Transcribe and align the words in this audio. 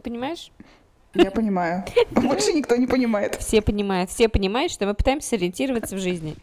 Ты 0.00 0.04
понимаешь? 0.04 0.50
Я 1.12 1.30
понимаю. 1.30 1.84
Больше 2.12 2.54
никто 2.54 2.74
не 2.76 2.86
понимает. 2.86 3.34
Все 3.34 3.60
понимают. 3.60 4.08
Все 4.08 4.30
понимают, 4.30 4.72
что 4.72 4.86
мы 4.86 4.94
пытаемся 4.94 5.36
ориентироваться 5.36 5.94
в 5.94 5.98
жизни. 5.98 6.36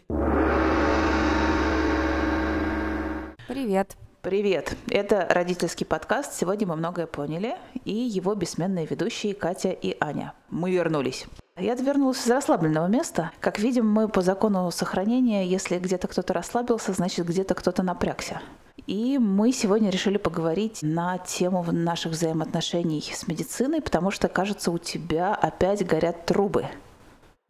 Привет. 3.48 3.96
Привет! 4.22 4.76
Это 4.88 5.26
родительский 5.28 5.84
подкаст 5.84 6.34
«Сегодня 6.34 6.68
мы 6.68 6.76
многое 6.76 7.08
поняли» 7.08 7.56
и 7.84 7.94
его 7.94 8.36
бессменные 8.36 8.86
ведущие 8.86 9.34
Катя 9.34 9.70
и 9.70 9.96
Аня. 9.98 10.34
Мы 10.50 10.70
вернулись. 10.70 11.26
Я 11.56 11.74
вернулась 11.74 12.24
из 12.24 12.30
расслабленного 12.30 12.86
места. 12.86 13.32
Как 13.40 13.58
видим, 13.58 13.90
мы 13.90 14.06
по 14.08 14.22
закону 14.22 14.70
сохранения, 14.70 15.44
если 15.44 15.80
где-то 15.80 16.06
кто-то 16.06 16.32
расслабился, 16.32 16.92
значит 16.92 17.26
где-то 17.26 17.56
кто-то 17.56 17.82
напрягся. 17.82 18.40
И 18.88 19.18
мы 19.18 19.52
сегодня 19.52 19.90
решили 19.90 20.16
поговорить 20.16 20.78
на 20.80 21.18
тему 21.18 21.62
наших 21.70 22.12
взаимоотношений 22.12 23.02
с 23.02 23.28
медициной, 23.28 23.82
потому 23.82 24.10
что, 24.10 24.28
кажется, 24.28 24.70
у 24.70 24.78
тебя 24.78 25.34
опять 25.34 25.86
горят 25.86 26.24
трубы. 26.24 26.64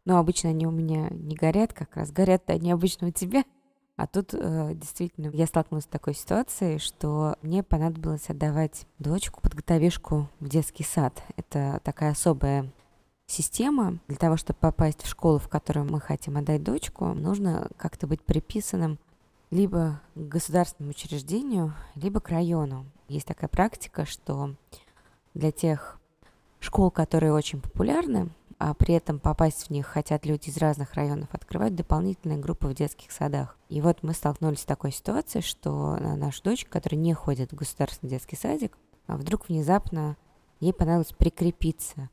Ну, 0.03 0.17
обычно 0.17 0.49
они 0.49 0.67
у 0.67 0.71
меня 0.71 1.07
не 1.11 1.37
горят, 1.37 1.71
как 1.71 1.95
раз 1.95 2.11
горят 2.11 2.49
они 2.49 2.73
обычно 2.73 3.07
у 3.07 3.11
тебя. 3.11 3.45
А 3.95 4.05
тут 4.05 4.33
э, 4.33 4.71
действительно 4.73 5.29
я 5.33 5.47
столкнулась 5.47 5.85
с 5.85 5.87
такой 5.87 6.13
ситуацией, 6.13 6.77
что 6.77 7.37
мне 7.41 7.63
понадобилось 7.63 8.29
отдавать 8.29 8.85
дочку, 8.97 9.39
подготовишку 9.39 10.27
в 10.41 10.49
детский 10.49 10.83
сад. 10.83 11.23
Это 11.37 11.79
такая 11.85 12.11
особая 12.11 12.69
система. 13.27 13.99
Для 14.09 14.17
того, 14.17 14.35
чтобы 14.35 14.59
попасть 14.59 15.03
в 15.03 15.07
школу, 15.07 15.37
в 15.37 15.47
которую 15.47 15.89
мы 15.89 16.01
хотим 16.01 16.35
отдать 16.35 16.63
дочку, 16.63 17.05
нужно 17.13 17.69
как-то 17.77 18.07
быть 18.07 18.21
приписанным 18.23 18.99
либо 19.51 20.01
к 20.15 20.19
государственному 20.19 20.91
учреждению, 20.91 21.73
либо 21.95 22.19
к 22.19 22.29
району. 22.29 22.85
Есть 23.07 23.27
такая 23.27 23.49
практика, 23.49 24.05
что 24.05 24.55
для 25.33 25.51
тех 25.51 25.99
школ, 26.59 26.91
которые 26.91 27.33
очень 27.33 27.61
популярны, 27.61 28.29
а 28.57 28.73
при 28.73 28.93
этом 28.93 29.19
попасть 29.19 29.67
в 29.67 29.69
них 29.69 29.87
хотят 29.87 30.25
люди 30.25 30.49
из 30.49 30.57
разных 30.57 30.93
районов, 30.93 31.29
открывают 31.31 31.75
дополнительные 31.75 32.37
группы 32.37 32.67
в 32.67 32.75
детских 32.75 33.11
садах. 33.11 33.57
И 33.69 33.81
вот 33.81 34.03
мы 34.03 34.13
столкнулись 34.13 34.59
с 34.59 34.65
такой 34.65 34.91
ситуацией, 34.91 35.41
что 35.41 35.95
наша 35.97 36.43
дочь, 36.43 36.65
которая 36.65 36.99
не 36.99 37.13
ходит 37.13 37.51
в 37.51 37.55
государственный 37.55 38.09
детский 38.09 38.35
садик, 38.35 38.77
а 39.07 39.15
вдруг 39.15 39.47
внезапно 39.47 40.17
ей 40.59 40.73
понадобилось 40.73 41.13
прикрепиться. 41.13 42.09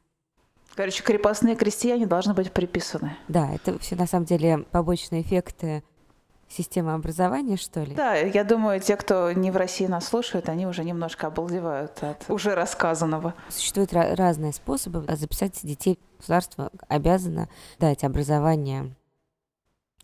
Короче, 0.77 1.03
крепостные 1.03 1.57
крестьяне 1.57 2.07
должны 2.07 2.33
быть 2.33 2.53
приписаны. 2.53 3.17
Да, 3.29 3.51
это 3.51 3.79
все 3.81 3.97
на 3.97 4.07
самом 4.07 4.27
деле 4.27 4.59
побочные 4.71 5.23
эффекты 5.23 5.83
система 6.49 6.95
образования, 6.95 7.57
что 7.57 7.83
ли? 7.83 7.95
Да, 7.95 8.15
я 8.15 8.45
думаю, 8.45 8.81
те, 8.81 8.97
кто 8.97 9.33
не 9.33 9.51
в 9.51 9.57
России 9.57 9.87
нас 9.87 10.07
слушают, 10.07 10.49
они 10.49 10.67
уже 10.67 10.85
немножко 10.85 11.27
обалдевают 11.27 12.03
от 12.03 12.25
уже 12.29 12.55
рассказанного. 12.55 13.35
Существуют 13.49 13.93
разные 13.93 14.53
способы 14.53 15.05
записать 15.17 15.59
детей. 15.63 15.99
Государство 16.19 16.71
обязано 16.89 17.49
дать 17.79 18.05
образование 18.05 18.95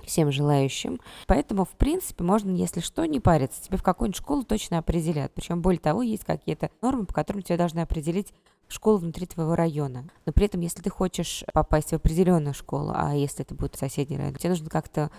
всем 0.05 0.33
желающим. 0.33 1.01
Поэтому, 1.27 1.65
в 1.65 1.71
принципе, 1.71 2.25
можно, 2.25 2.51
если 2.51 2.81
что, 2.81 3.05
не 3.05 3.21
париться. 3.21 3.63
Тебе 3.63 3.79
в 3.79 3.83
какую-нибудь 3.83 4.19
школу 4.19 4.43
точно 4.43 4.79
определят. 4.79 5.33
Причем, 5.33 5.63
более 5.63 5.81
того, 5.81 6.03
есть 6.03 6.25
какие-то 6.25 6.71
нормы, 6.81 7.07
по 7.07 7.15
которым 7.15 7.43
тебя 7.43 7.57
должны 7.57 7.81
определить 7.81 8.33
школу 8.69 8.99
внутри 8.99 9.27
твоего 9.27 9.55
района. 9.55 10.05
Но 10.27 10.33
при 10.33 10.47
этом, 10.47 10.61
если 10.61 10.83
ты 10.83 10.91
хочешь 10.91 11.45
попасть 11.53 11.91
в 11.91 11.95
определенную 11.95 12.55
школу, 12.55 12.93
а 12.95 13.15
если 13.15 13.45
это 13.45 13.55
будет 13.55 13.77
соседний 13.77 14.17
район, 14.17 14.35
тебе 14.35 14.51
нужно 14.51 14.71
как-то 14.71 15.11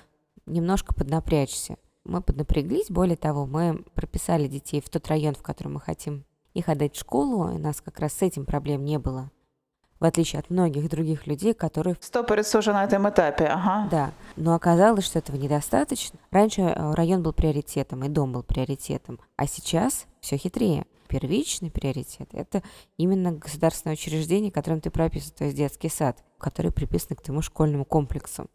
немножко 0.45 0.94
поднапрячься. 0.94 1.77
Мы 2.03 2.22
поднапряглись, 2.22 2.89
более 2.89 3.16
того, 3.16 3.45
мы 3.45 3.83
прописали 3.94 4.47
детей 4.47 4.81
в 4.81 4.89
тот 4.89 5.08
район, 5.08 5.36
в 5.36 5.41
котором 5.41 5.75
мы 5.75 5.80
хотим 5.80 6.25
их 6.53 6.69
отдать 6.69 6.95
в 6.95 6.99
школу, 6.99 7.49
и 7.49 7.55
у 7.55 7.59
нас 7.59 7.81
как 7.81 7.99
раз 7.99 8.13
с 8.13 8.22
этим 8.22 8.45
проблем 8.45 8.83
не 8.83 8.99
было. 8.99 9.31
В 9.99 10.05
отличие 10.05 10.39
от 10.39 10.49
многих 10.49 10.89
других 10.89 11.27
людей, 11.27 11.53
которые... 11.53 11.95
Стопорятся 12.02 12.59
уже 12.59 12.73
на 12.73 12.83
этом 12.83 13.08
этапе, 13.08 13.45
ага. 13.45 13.87
Да, 13.89 14.11
но 14.36 14.53
оказалось, 14.53 15.05
что 15.05 15.20
этого 15.20 15.37
недостаточно. 15.37 16.20
Раньше 16.30 16.61
э, 16.61 16.93
район 16.93 17.23
был 17.23 17.32
приоритетом, 17.32 18.03
и 18.03 18.09
дом 18.09 18.33
был 18.33 18.43
приоритетом, 18.43 19.20
а 19.37 19.48
сейчас 19.48 20.05
все 20.20 20.36
хитрее. 20.36 20.86
Первичный 21.08 21.71
приоритет– 21.71 22.27
это 22.33 22.64
именно 22.98 23.32
государственное 23.32 23.93
учреждение, 23.93 24.52
которым 24.52 24.82
ты 24.82 24.89
прописан, 24.89 25.32
то 25.37 25.45
есть 25.45 25.55
детский 25.55 25.89
сад, 25.89 26.21
который 26.37 26.71
приписан 26.71 27.15
к 27.15 27.21
твоему 27.21 27.42
школьному 27.42 27.86
комплексу. 27.86 28.49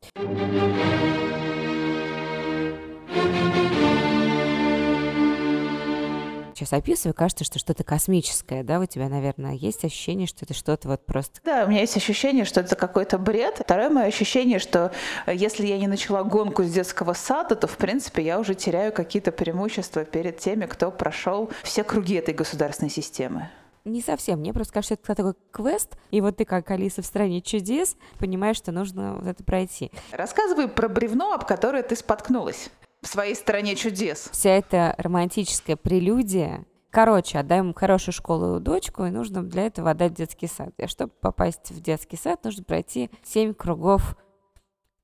Сейчас 6.69 6.73
описываю, 6.73 7.15
кажется, 7.15 7.45
что 7.45 7.59
что-то 7.59 7.85
космическое, 7.85 8.63
да, 8.63 8.81
у 8.81 8.87
тебя, 8.87 9.09
наверное, 9.09 9.55
есть 9.55 9.85
ощущение, 9.85 10.27
что 10.27 10.45
это 10.45 10.55
что-то 10.55 10.89
вот 10.89 11.05
просто... 11.07 11.41
Да, 11.45 11.65
у 11.65 11.69
меня 11.69 11.81
есть 11.81 11.97
ощущение, 11.97 12.45
что 12.45 12.61
это 12.61 12.77
какой-то 12.77 13.19
бред. 13.19 13.61
Второе 13.61 13.91
мое 13.91 14.07
ощущение, 14.07 14.59
что 14.59 14.93
э, 15.27 15.35
если 15.35 15.67
я 15.67 15.79
не 15.79 15.87
начала 15.87 16.25
гонку 16.25 16.65
с 16.65 16.73
детского 16.73 17.13
сада, 17.15 17.55
то, 17.55 17.67
в 17.67 17.77
принципе, 17.77 18.23
я 18.23 18.39
уже 18.39 18.55
теряю 18.55 18.93
какие-то 18.93 19.33
преимущества 19.33 20.05
перед 20.05 20.39
теми, 20.39 20.67
кто 20.67 20.91
прошел 20.91 21.51
все 21.63 21.85
круги 21.85 22.15
этой 22.15 22.35
государственной 22.35 22.91
системы. 22.91 23.49
Не 23.85 24.03
совсем. 24.03 24.41
Мне 24.41 24.53
просто 24.53 24.75
кажется, 24.75 24.95
это 24.95 25.15
такой 25.15 25.35
квест, 25.51 25.97
и 26.11 26.21
вот 26.21 26.37
ты, 26.37 26.45
как 26.45 26.71
Алиса 26.71 27.01
в 27.01 27.07
«Стране 27.07 27.41
чудес», 27.41 27.97
понимаешь, 28.19 28.57
что 28.57 28.73
нужно 28.73 29.15
вот 29.15 29.27
это 29.27 29.43
пройти. 29.43 29.91
Рассказывай 30.13 30.69
про 30.69 30.89
бревно, 30.89 31.33
об 31.33 31.47
которое 31.47 31.83
ты 31.83 31.97
споткнулась 31.97 32.71
в 33.03 33.07
своей 33.07 33.35
стране 33.35 33.77
чудес. 33.77 34.29
Вся 34.33 34.51
эта 34.51 34.95
романтическая 34.99 35.77
прелюдия. 35.77 36.65
Короче, 36.91 37.39
отдаем 37.39 37.75
хорошую 37.75 38.15
школу 38.15 38.61
дочку, 38.61 39.05
и 39.05 39.11
нужно 39.11 39.43
для 39.43 39.67
этого 39.67 39.91
отдать 39.91 40.15
детский 40.15 40.47
сад. 40.47 40.73
И 40.79 40.87
чтобы 40.87 41.13
попасть 41.21 41.71
в 41.71 41.81
детский 41.81 42.17
сад, 42.17 42.43
нужно 42.45 42.65
пройти 42.65 43.11
7 43.25 43.55
кругов 43.55 44.17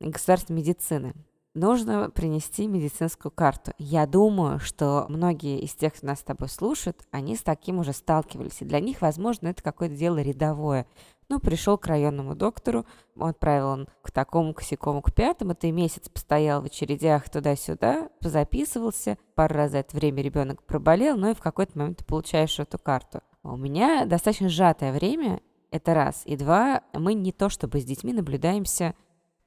государственной 0.00 0.60
медицины. 0.60 1.15
Нужно 1.55 2.10
принести 2.10 2.66
медицинскую 2.66 3.31
карту. 3.31 3.75
Я 3.78 4.06
думаю, 4.09 4.59
что 4.59 5.06
многие 5.09 5.61
из 5.61 5.72
тех, 5.75 5.94
кто 5.94 6.09
нас 6.09 6.19
с 6.19 6.25
тобой 6.25 6.49
слушают, 6.49 7.06
они 7.12 7.37
с 7.37 7.43
таким 7.43 7.78
уже 7.78 7.93
сталкивались. 7.93 8.61
И 8.61 8.65
для 8.65 8.81
них, 8.81 9.00
возможно, 9.03 9.49
это 9.49 9.62
какое-то 9.62 9.94
дело 9.94 10.21
рядовое. 10.21 10.87
Ну, 11.29 11.41
пришел 11.41 11.79
к 11.79 11.87
районному 11.87 12.35
доктору, 12.35 12.85
отправил 13.19 13.69
он 13.69 13.89
к 14.03 14.11
такому, 14.11 14.53
к 14.53 14.62
сякому, 14.62 15.03
к 15.03 15.12
пятому. 15.15 15.55
Ты 15.55 15.71
месяц 15.71 16.09
постоял 16.09 16.62
в 16.62 16.67
очередях 16.67 17.29
туда-сюда, 17.31 18.11
позаписывался. 18.21 19.17
Пару 19.35 19.55
раз 19.55 19.73
за 19.73 19.79
это 19.79 19.97
время 19.97 20.23
ребенок 20.23 20.62
проболел, 20.62 21.17
но 21.17 21.31
и 21.31 21.35
в 21.35 21.41
какой-то 21.41 21.79
момент 21.79 21.99
ты 21.99 22.05
получаешь 22.05 22.59
эту 22.59 22.79
карту. 22.79 23.21
А 23.43 23.53
у 23.53 23.57
меня 23.57 24.05
достаточно 24.07 24.49
сжатое 24.49 24.93
время, 24.93 25.41
это 25.71 25.95
раз. 25.95 26.23
И 26.25 26.37
два, 26.37 26.83
мы 26.93 27.15
не 27.15 27.33
то 27.33 27.49
чтобы 27.49 27.81
с 27.81 27.85
детьми 27.85 28.12
наблюдаемся 28.12 28.95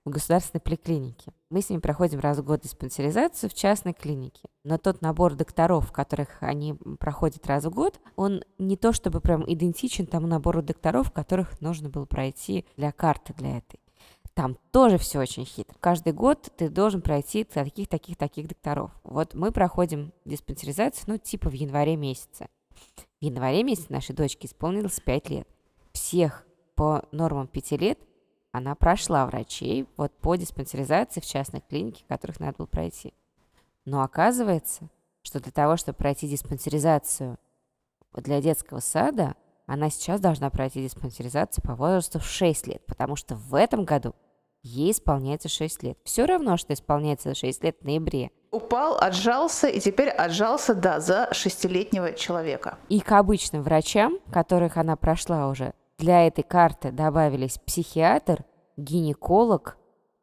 в 0.08 0.12
государственной 0.12 0.62
поликлинике. 0.62 1.32
Мы 1.50 1.62
с 1.62 1.70
ними 1.70 1.80
проходим 1.80 2.20
раз 2.20 2.38
в 2.38 2.44
год 2.44 2.62
диспансеризацию 2.62 3.50
в 3.50 3.54
частной 3.54 3.94
клинике. 3.94 4.48
Но 4.64 4.78
тот 4.78 5.02
набор 5.02 5.36
докторов, 5.36 5.92
которых 5.92 6.42
они 6.42 6.74
проходят 7.00 7.46
раз 7.48 7.66
в 7.66 7.70
год, 7.70 8.00
он 8.16 8.44
не 8.58 8.78
то 8.78 8.94
чтобы 8.94 9.22
прям 9.22 9.44
идентичен 9.46 10.06
тому 10.08 10.28
набору 10.28 10.62
докторов, 10.62 11.12
которых 11.12 11.62
нужно 11.62 11.90
было 11.90 12.06
пройти 12.06 12.66
для 12.76 12.92
карты 12.92 13.34
для 13.34 13.58
этой. 13.58 13.80
Там 14.34 14.58
тоже 14.72 14.98
все 14.98 15.20
очень 15.20 15.46
хитро. 15.46 15.76
Каждый 15.80 16.14
год 16.14 16.52
ты 16.56 16.70
должен 16.70 17.02
пройти 17.02 17.44
таких, 17.44 17.88
таких, 17.88 18.18
таких 18.18 18.48
докторов. 18.48 18.92
Вот 19.04 19.34
мы 19.34 19.52
проходим 19.52 20.14
диспансеризацию, 20.26 21.06
ну, 21.08 21.18
типа 21.18 21.50
в 21.50 21.54
январе 21.54 21.96
месяце. 21.96 22.48
В 23.20 23.26
январе 23.26 23.64
месяце 23.64 23.92
нашей 23.92 24.16
дочке 24.16 24.48
исполнилось 24.48 25.00
5 25.00 25.30
лет. 25.32 25.48
Всех 25.92 26.46
по 26.76 27.04
нормам 27.12 27.48
5 27.48 27.72
лет 27.82 28.00
она 28.58 28.76
прошла 28.76 29.26
врачей 29.26 29.88
вот 29.98 30.12
по 30.18 30.36
диспансеризации 30.36 31.22
в 31.22 31.26
частной 31.26 31.62
клинике, 31.62 32.04
которых 32.08 32.40
надо 32.40 32.58
было 32.58 32.66
пройти. 32.66 33.14
Но 33.86 34.02
оказывается, 34.02 34.90
что 35.22 35.40
для 35.40 35.52
того, 35.52 35.78
чтобы 35.78 35.98
пройти 35.98 36.28
диспансеризацию 36.28 37.38
для 38.14 38.42
детского 38.42 38.80
сада, 38.80 39.36
она 39.68 39.90
сейчас 39.90 40.20
должна 40.20 40.50
пройти 40.50 40.82
диспансеризацию 40.82 41.64
по 41.64 41.76
возрасту 41.76 42.20
в 42.20 42.26
6 42.26 42.68
лет, 42.68 42.86
потому 42.86 43.16
что 43.16 43.36
в 43.36 43.54
этом 43.54 43.86
году 43.86 44.16
ей 44.64 44.92
исполняется 44.92 45.50
6 45.50 45.84
лет. 45.84 45.98
Все 46.04 46.26
равно, 46.26 46.58
что 46.58 46.74
исполняется 46.74 47.36
6 47.36 47.64
лет 47.64 47.78
в 47.80 47.86
ноябре. 47.86 48.32
Упал, 48.50 48.98
отжался 48.98 49.68
и 49.68 49.80
теперь 49.80 50.10
отжался, 50.10 50.74
да, 50.74 51.00
за 51.00 51.30
шестилетнего 51.34 52.14
человека. 52.14 52.78
И 52.90 53.02
к 53.02 53.12
обычным 53.12 53.62
врачам, 53.62 54.18
которых 54.32 54.78
она 54.78 54.96
прошла 54.96 55.48
уже, 55.50 55.74
для 55.98 56.28
этой 56.28 56.44
карты 56.44 56.92
добавились 56.92 57.58
психиатр, 57.58 58.46
гинеколог 58.78 59.78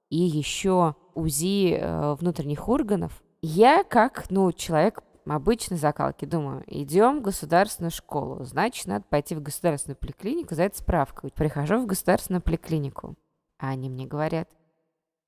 и 0.08 0.18
еще 0.18 0.94
УЗИ 1.14 1.74
э, 1.74 2.14
внутренних 2.14 2.68
органов. 2.68 3.22
Я, 3.42 3.84
как 3.84 4.30
ну, 4.30 4.52
человек 4.52 5.02
обычной 5.26 5.76
закалки, 5.76 6.24
думаю, 6.24 6.62
идем 6.66 7.18
в 7.18 7.22
государственную 7.22 7.90
школу, 7.90 8.44
значит, 8.44 8.86
надо 8.86 9.04
пойти 9.08 9.34
в 9.34 9.42
государственную 9.42 9.96
поликлинику, 9.96 10.54
за 10.54 10.64
это 10.64 10.78
справку. 10.78 11.28
Прихожу 11.34 11.78
в 11.78 11.86
государственную 11.86 12.42
поликлинику, 12.42 13.16
а 13.58 13.70
они 13.70 13.88
мне 13.90 14.06
говорят, 14.06 14.48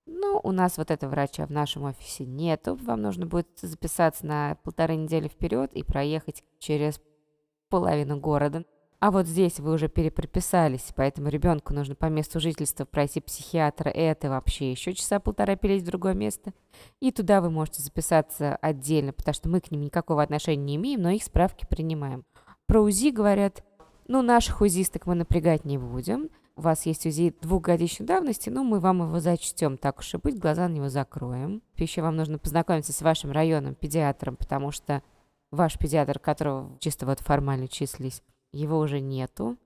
ну, 0.07 0.41
у 0.43 0.53
нас 0.53 0.79
вот 0.79 0.91
этого 0.91 1.11
врача 1.11 1.47
в 1.47 1.51
нашем 1.51 1.85
офисе 1.85 2.25
нету, 2.25 2.77
вам 2.77 3.03
нужно 3.03 3.27
будет 3.27 3.49
записаться 3.57 4.25
на 4.25 4.57
полторы 4.63 4.95
недели 4.95 5.27
вперед 5.27 5.73
и 5.73 5.83
проехать 5.83 6.45
через 6.61 7.01
половину 7.69 8.21
города. 8.21 8.65
А 9.07 9.13
вот 9.13 9.29
здесь 9.29 9.61
вы 9.61 9.73
уже 9.73 9.89
перепрописались, 9.89 10.93
поэтому 10.97 11.29
ребенку 11.29 11.73
нужно 11.73 11.95
по 11.95 12.07
месту 12.07 12.41
жительства 12.41 12.85
пройти 12.87 13.21
психиатра, 13.21 13.89
это 13.89 14.29
вообще 14.29 14.73
еще 14.73 14.95
часа 14.95 15.21
полтора 15.21 15.55
перейти 15.55 15.85
в 15.85 15.87
другое 15.87 16.15
место. 16.15 16.53
И 16.99 17.13
туда 17.13 17.41
вы 17.41 17.49
можете 17.49 17.83
записаться 17.83 18.57
отдельно, 18.57 19.13
потому 19.13 19.33
что 19.33 19.49
мы 19.49 19.61
к 19.61 19.71
ним 19.71 19.83
никакого 19.83 20.25
отношения 20.25 20.65
не 20.65 20.75
имеем, 20.75 21.03
но 21.03 21.11
их 21.11 21.23
справки 21.23 21.65
принимаем. 21.71 22.25
Про 22.67 22.81
УЗИ 22.81 23.11
говорят, 23.11 23.63
ну, 24.09 24.23
наших 24.23 24.61
УЗИсток 24.61 25.07
мы 25.07 25.15
напрягать 25.15 25.65
не 25.65 25.79
будем. 25.79 26.29
У 26.57 26.63
вас 26.63 26.85
есть 26.85 27.07
УЗИ 27.07 27.33
двухгодичной 27.41 28.07
давности, 28.07 28.51
ну, 28.51 28.65
мы 28.65 28.81
вам 28.81 29.03
его 29.03 29.21
зачтем, 29.21 29.79
так 29.79 30.01
уж 30.01 30.15
и 30.15 30.19
быть, 30.19 30.37
глаза 30.37 30.67
на 30.67 30.73
него 30.73 30.89
закроем. 30.89 31.63
Еще 31.77 32.03
вам 32.03 32.17
нужно 32.17 32.39
познакомиться 32.39 32.93
с 32.93 33.03
вашим 33.03 33.31
районным 33.31 33.77
педиатром, 33.77 34.35
потому 34.35 34.73
что 34.73 35.01
ваш 35.53 35.79
педиатр, 35.79 36.19
которого 36.19 36.77
чисто 36.81 37.07
вот 37.07 37.21
формально 37.21 37.69
числись, 37.69 38.21
его 38.57 38.79
уже 38.79 39.01
нету. 39.01 39.57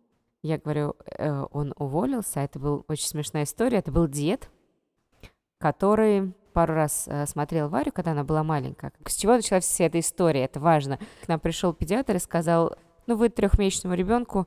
Я 0.42 0.58
говорю, 0.58 0.96
э, 1.06 1.44
он 1.52 1.74
уволился. 1.76 2.40
Это 2.40 2.58
была 2.58 2.82
очень 2.88 3.06
смешная 3.06 3.44
история. 3.44 3.78
Это 3.78 3.92
был 3.92 4.08
дед, 4.08 4.50
который 5.58 6.32
пару 6.52 6.74
раз 6.74 7.06
э, 7.06 7.26
смотрел 7.26 7.68
Варю, 7.68 7.92
когда 7.92 8.12
она 8.12 8.24
была 8.24 8.42
маленькая. 8.42 8.92
С 9.06 9.16
чего 9.16 9.34
началась 9.34 9.64
вся 9.64 9.84
эта 9.84 10.00
история? 10.00 10.44
Это 10.44 10.60
важно. 10.60 10.98
К 11.24 11.28
нам 11.28 11.40
пришел 11.40 11.72
педиатр 11.72 12.16
и 12.16 12.18
сказал, 12.18 12.76
ну 13.06 13.16
вы 13.16 13.28
трехмесячному 13.28 13.94
ребенку, 13.94 14.46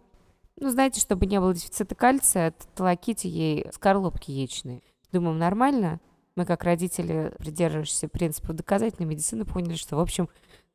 ну 0.56 0.69
знаете, 0.69 1.01
чтобы 1.01 1.25
не 1.25 1.39
было 1.39 1.54
дефицита 1.54 1.96
кальция, 1.96 2.54
толоките 2.75 3.28
ей 3.30 3.68
скорлупки 3.72 4.31
яичные. 4.31 4.81
Думаем, 5.12 5.38
нормально? 5.38 6.00
Мы, 6.36 6.46
как 6.46 6.63
родители, 6.63 7.34
придерживающиеся 7.38 8.07
принципа 8.07 8.54
доказательной 8.54 9.07
медицины, 9.07 9.46
поняли, 9.46 9.75
что, 9.75 9.98
в 9.98 10.00
общем, 10.00 10.30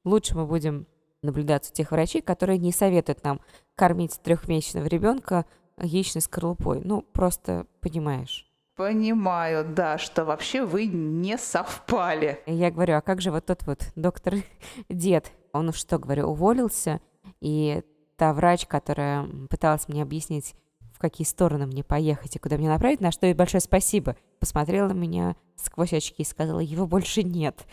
лучше 0.04 0.36
мы 0.36 0.46
будем 0.46 0.86
наблюдаться 1.22 1.72
тех 1.72 1.90
врачей, 1.90 2.22
которые 2.22 2.58
не 2.58 2.72
советуют 2.72 3.24
нам 3.24 3.40
кормить 3.74 4.20
трехмесячного 4.22 4.86
ребенка 4.86 5.44
яичной 5.80 6.22
скорлупой. 6.22 6.80
Ну, 6.84 7.02
просто 7.02 7.66
понимаешь. 7.80 8.46
Понимаю, 8.76 9.66
да, 9.68 9.98
что 9.98 10.24
вообще 10.24 10.64
вы 10.64 10.86
не 10.86 11.36
совпали. 11.36 12.40
Я 12.46 12.70
говорю, 12.70 12.96
а 12.96 13.00
как 13.00 13.20
же 13.20 13.32
вот 13.32 13.46
тот 13.46 13.64
вот 13.66 13.82
доктор 13.96 14.34
дед? 14.88 15.32
Он 15.52 15.72
что, 15.72 15.98
говорю, 15.98 16.28
уволился, 16.28 17.00
и 17.40 17.82
та 18.16 18.32
врач, 18.32 18.66
которая 18.66 19.26
пыталась 19.50 19.88
мне 19.88 20.02
объяснить, 20.02 20.54
в 20.94 21.00
какие 21.00 21.26
стороны 21.26 21.66
мне 21.66 21.82
поехать 21.82 22.36
и 22.36 22.38
куда 22.38 22.56
мне 22.56 22.68
направить, 22.68 23.00
на 23.00 23.10
что 23.10 23.26
ей 23.26 23.34
большое 23.34 23.60
спасибо, 23.60 24.16
посмотрела 24.40 24.88
на 24.88 24.92
меня 24.92 25.36
сквозь 25.56 25.92
очки 25.92 26.22
и 26.22 26.26
сказала, 26.26 26.60
его 26.60 26.86
больше 26.86 27.22
нет. 27.22 27.66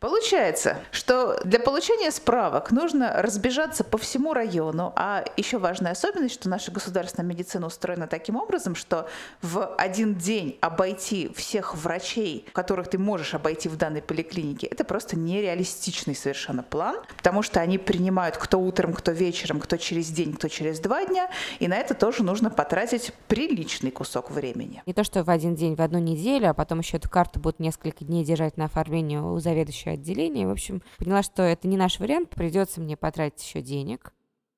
Получается, 0.00 0.78
что 0.92 1.38
для 1.44 1.60
получения 1.60 2.10
справок 2.10 2.70
нужно 2.70 3.20
разбежаться 3.20 3.84
по 3.84 3.98
всему 3.98 4.32
району, 4.32 4.94
а 4.96 5.22
еще 5.36 5.58
важная 5.58 5.92
особенность, 5.92 6.36
что 6.36 6.48
наша 6.48 6.72
государственная 6.72 7.28
медицина 7.28 7.66
устроена 7.66 8.06
таким 8.06 8.36
образом, 8.36 8.74
что 8.74 9.06
в 9.42 9.74
один 9.76 10.14
день 10.14 10.56
обойти 10.62 11.30
всех 11.36 11.76
врачей, 11.76 12.46
которых 12.52 12.88
ты 12.88 12.96
можешь 12.96 13.34
обойти 13.34 13.68
в 13.68 13.76
данной 13.76 14.00
поликлинике, 14.00 14.68
это 14.68 14.84
просто 14.84 15.18
нереалистичный 15.18 16.14
совершенно 16.14 16.62
план, 16.62 16.96
потому 17.18 17.42
что 17.42 17.60
они 17.60 17.76
принимают 17.76 18.38
кто 18.38 18.58
утром, 18.58 18.94
кто 18.94 19.12
вечером, 19.12 19.60
кто 19.60 19.76
через 19.76 20.08
день, 20.08 20.32
кто 20.32 20.48
через 20.48 20.80
два 20.80 21.04
дня, 21.04 21.28
и 21.58 21.68
на 21.68 21.76
это 21.76 21.92
тоже 21.92 22.22
нужно 22.22 22.48
потратить 22.48 23.12
приличный 23.28 23.90
кусок 23.90 24.30
времени. 24.30 24.82
Не 24.86 24.94
то, 24.94 25.04
что 25.04 25.24
в 25.24 25.28
один 25.28 25.54
день, 25.54 25.74
в 25.74 25.82
одну 25.82 25.98
неделю, 25.98 26.48
а 26.48 26.54
потом 26.54 26.78
еще 26.78 26.96
эту 26.96 27.10
карту 27.10 27.38
будут 27.38 27.60
несколько 27.60 28.02
дней 28.02 28.24
держать 28.24 28.56
на 28.56 28.64
оформление 28.64 29.20
у 29.20 29.38
заведующего 29.38 29.89
следующее 29.90 29.94
отделение. 29.94 30.46
В 30.46 30.50
общем, 30.50 30.82
поняла, 30.98 31.22
что 31.22 31.42
это 31.42 31.68
не 31.68 31.76
наш 31.76 31.98
вариант, 31.98 32.30
придется 32.30 32.80
мне 32.80 32.96
потратить 32.96 33.42
еще 33.42 33.60
денег 33.60 34.12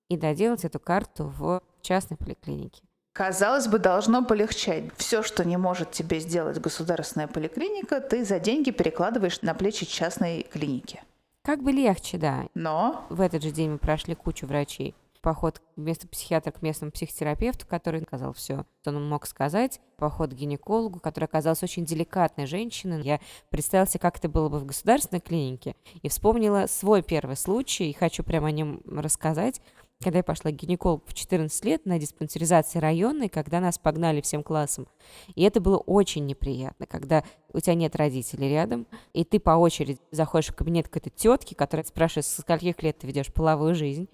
и 0.08 0.16
доделать 0.16 0.64
эту 0.64 0.78
карту 0.78 1.32
в 1.36 1.62
частной 1.80 2.16
поликлинике. 2.16 2.82
Казалось 3.14 3.68
бы, 3.68 3.78
должно 3.78 4.24
полегчать. 4.24 4.84
Все, 4.96 5.22
что 5.22 5.44
не 5.44 5.58
может 5.58 5.90
тебе 5.90 6.18
сделать 6.18 6.58
государственная 6.58 7.28
поликлиника, 7.28 8.00
ты 8.00 8.24
за 8.24 8.38
деньги 8.38 8.70
перекладываешь 8.70 9.42
на 9.42 9.54
плечи 9.54 9.84
частной 9.84 10.46
клиники. 10.50 11.02
Как 11.42 11.62
бы 11.62 11.72
легче, 11.72 12.18
да. 12.18 12.46
Но 12.54 13.04
в 13.10 13.20
этот 13.20 13.42
же 13.42 13.50
день 13.50 13.72
мы 13.72 13.78
прошли 13.78 14.14
кучу 14.14 14.46
врачей 14.46 14.94
поход 15.22 15.62
вместо 15.76 16.06
психиатра 16.08 16.50
к 16.50 16.60
местному 16.60 16.90
психотерапевту, 16.92 17.66
который 17.66 18.02
сказал 18.02 18.32
все, 18.34 18.66
что 18.82 18.90
он 18.90 19.08
мог 19.08 19.26
сказать, 19.26 19.80
поход 19.96 20.30
к 20.30 20.34
гинекологу, 20.34 21.00
который 21.00 21.24
оказался 21.24 21.64
очень 21.64 21.84
деликатной 21.84 22.46
женщиной. 22.46 23.02
Я 23.02 23.20
представила 23.48 23.86
себе, 23.86 24.00
как 24.00 24.18
это 24.18 24.28
было 24.28 24.48
бы 24.48 24.58
в 24.58 24.66
государственной 24.66 25.20
клинике, 25.20 25.76
и 26.02 26.08
вспомнила 26.08 26.66
свой 26.66 27.02
первый 27.02 27.36
случай, 27.36 27.88
и 27.88 27.94
хочу 27.94 28.22
прямо 28.24 28.48
о 28.48 28.52
нем 28.52 28.82
рассказать. 28.84 29.62
Когда 30.02 30.18
я 30.18 30.24
пошла 30.24 30.50
к 30.50 30.54
гинекологу 30.54 31.02
в 31.06 31.14
14 31.14 31.64
лет 31.64 31.86
на 31.86 31.98
диспансеризации 31.98 32.78
районной, 32.78 33.28
когда 33.28 33.60
нас 33.60 33.78
погнали 33.78 34.20
всем 34.20 34.42
классом. 34.42 34.86
И 35.34 35.42
это 35.42 35.60
было 35.60 35.78
очень 35.78 36.26
неприятно, 36.26 36.86
когда 36.86 37.24
у 37.52 37.60
тебя 37.60 37.74
нет 37.74 37.94
родителей 37.96 38.48
рядом, 38.48 38.86
и 39.12 39.24
ты 39.24 39.38
по 39.38 39.52
очереди 39.52 39.98
заходишь 40.10 40.50
в 40.50 40.54
кабинет 40.54 40.88
какой-то 40.88 41.10
тетки, 41.10 41.54
которая 41.54 41.84
спрашивает, 41.84 42.26
со 42.26 42.40
скольких 42.42 42.82
лет 42.82 42.98
ты 42.98 43.06
ведешь 43.06 43.32
половую 43.32 43.74
жизнь 43.74 44.08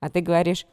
а 0.00 0.10
ты 0.10 0.20
говоришь, 0.20 0.66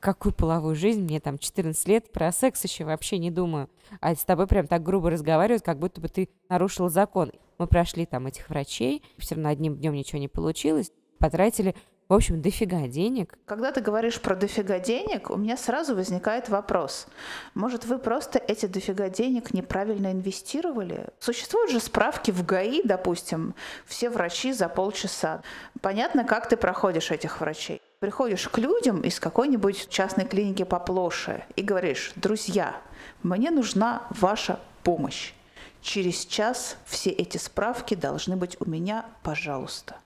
какую 0.00 0.34
половую 0.34 0.74
жизнь, 0.74 1.02
мне 1.02 1.20
там 1.20 1.38
14 1.38 1.88
лет, 1.88 2.12
про 2.12 2.30
секс 2.30 2.62
еще 2.64 2.84
вообще 2.84 3.18
не 3.18 3.30
думаю. 3.30 3.70
А 4.00 4.14
с 4.14 4.24
тобой 4.24 4.46
прям 4.46 4.66
так 4.66 4.82
грубо 4.82 5.10
разговаривают, 5.10 5.64
как 5.64 5.78
будто 5.78 6.00
бы 6.00 6.08
ты 6.08 6.28
нарушил 6.48 6.88
закон. 6.88 7.32
Мы 7.58 7.66
прошли 7.66 8.04
там 8.04 8.26
этих 8.26 8.48
врачей, 8.50 9.02
все 9.18 9.34
равно 9.34 9.48
одним 9.48 9.76
днем 9.76 9.94
ничего 9.94 10.18
не 10.18 10.28
получилось, 10.28 10.92
потратили 11.18 11.74
в 12.08 12.14
общем, 12.14 12.42
дофига 12.42 12.86
денег. 12.86 13.34
Когда 13.46 13.72
ты 13.72 13.80
говоришь 13.80 14.20
про 14.20 14.36
дофига 14.36 14.78
денег, 14.78 15.30
у 15.30 15.36
меня 15.36 15.56
сразу 15.56 15.94
возникает 15.94 16.48
вопрос. 16.48 17.06
Может, 17.54 17.86
вы 17.86 17.98
просто 17.98 18.38
эти 18.38 18.66
дофига 18.66 19.08
денег 19.08 19.54
неправильно 19.54 20.12
инвестировали? 20.12 21.08
Существуют 21.18 21.70
же 21.70 21.80
справки 21.80 22.30
в 22.30 22.44
ГАИ, 22.44 22.82
допустим, 22.84 23.54
все 23.86 24.10
врачи 24.10 24.52
за 24.52 24.68
полчаса. 24.68 25.42
Понятно, 25.80 26.24
как 26.24 26.48
ты 26.48 26.56
проходишь 26.56 27.10
этих 27.10 27.40
врачей 27.40 27.80
приходишь 28.04 28.48
к 28.48 28.58
людям 28.58 29.00
из 29.00 29.18
какой-нибудь 29.18 29.88
частной 29.88 30.26
клиники 30.26 30.62
поплоше 30.62 31.46
и 31.56 31.62
говоришь, 31.62 32.12
друзья, 32.16 32.76
мне 33.22 33.50
нужна 33.50 34.06
ваша 34.10 34.60
помощь. 34.82 35.32
Через 35.80 36.26
час 36.26 36.76
все 36.84 37.08
эти 37.08 37.38
справки 37.38 37.94
должны 37.94 38.36
быть 38.36 38.58
у 38.60 38.68
меня, 38.68 39.06
пожалуйста. 39.22 39.96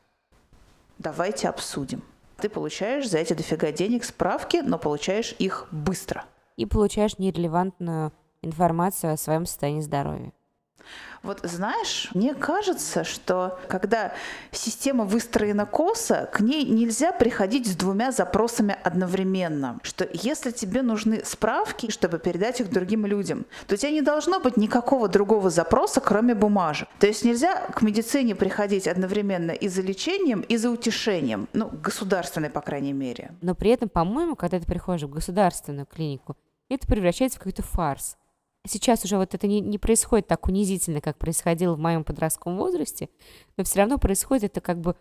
Давайте 0.99 1.49
обсудим. 1.49 2.02
Ты 2.38 2.49
получаешь 2.49 3.09
за 3.09 3.19
эти 3.19 3.33
дофига 3.33 3.73
денег 3.73 4.05
справки, 4.05 4.59
но 4.64 4.78
получаешь 4.78 5.35
их 5.38 5.69
быстро. 5.71 6.25
И 6.57 6.67
получаешь 6.67 7.19
нерелевантную 7.19 8.12
информацию 8.43 9.12
о 9.12 9.17
своем 9.17 9.47
состоянии 9.47 9.81
здоровья. 9.81 10.33
Вот 11.23 11.40
знаешь, 11.42 12.09
мне 12.14 12.35
кажется, 12.35 13.04
что 13.04 13.59
когда 13.68 14.12
система 14.52 15.04
выстроена 15.04 15.66
косо, 15.66 16.28
к 16.33 16.40
ней 16.40 16.64
нельзя 16.64 17.12
приходить 17.12 17.66
с 17.66 17.75
двумя 17.75 18.12
запросами 18.12 18.76
одновременно. 18.85 19.78
Что 19.83 20.09
если 20.12 20.50
тебе 20.50 20.83
нужны 20.83 21.23
справки, 21.25 21.90
чтобы 21.90 22.18
передать 22.18 22.61
их 22.61 22.71
другим 22.71 23.04
людям, 23.04 23.47
то 23.66 23.75
у 23.75 23.78
тебя 23.78 23.90
не 23.90 24.02
должно 24.02 24.40
быть 24.40 24.57
никакого 24.57 25.09
другого 25.09 25.50
запроса, 25.50 26.00
кроме 26.00 26.35
бумажек. 26.35 26.88
То 26.99 27.07
есть 27.07 27.25
нельзя 27.25 27.66
к 27.75 27.83
медицине 27.83 28.35
приходить 28.35 28.87
одновременно 28.87 29.50
и 29.50 29.68
за 29.68 29.83
лечением, 29.83 30.40
и 30.42 30.57
за 30.57 30.71
утешением. 30.71 31.49
Ну, 31.52 31.68
государственной, 31.68 32.50
по 32.50 32.61
крайней 32.61 32.92
мере. 32.92 33.33
Но 33.40 33.54
при 33.54 33.71
этом, 33.71 33.88
по-моему, 33.88 34.37
когда 34.37 34.61
ты 34.61 34.66
приходишь 34.66 35.02
в 35.02 35.11
государственную 35.11 35.87
клинику, 35.87 36.37
это 36.68 36.87
превращается 36.87 37.38
в 37.38 37.40
какой-то 37.40 37.62
фарс 37.62 38.16
сейчас 38.67 39.05
уже 39.05 39.17
вот 39.17 39.35
это 39.35 39.47
не, 39.47 39.61
не 39.61 39.79
происходит 39.79 40.27
так 40.27 40.47
унизительно, 40.47 41.00
как 41.00 41.19
происходило 41.19 41.75
в 41.75 41.79
моем 41.79 42.05
подростковом 42.05 42.59
возрасте, 42.59 43.09
но 43.57 43.65
все 43.65 43.81
равно 43.81 43.99
происходит 43.99 44.45
это 44.45 44.61
как 44.61 44.81
бы 44.81 44.97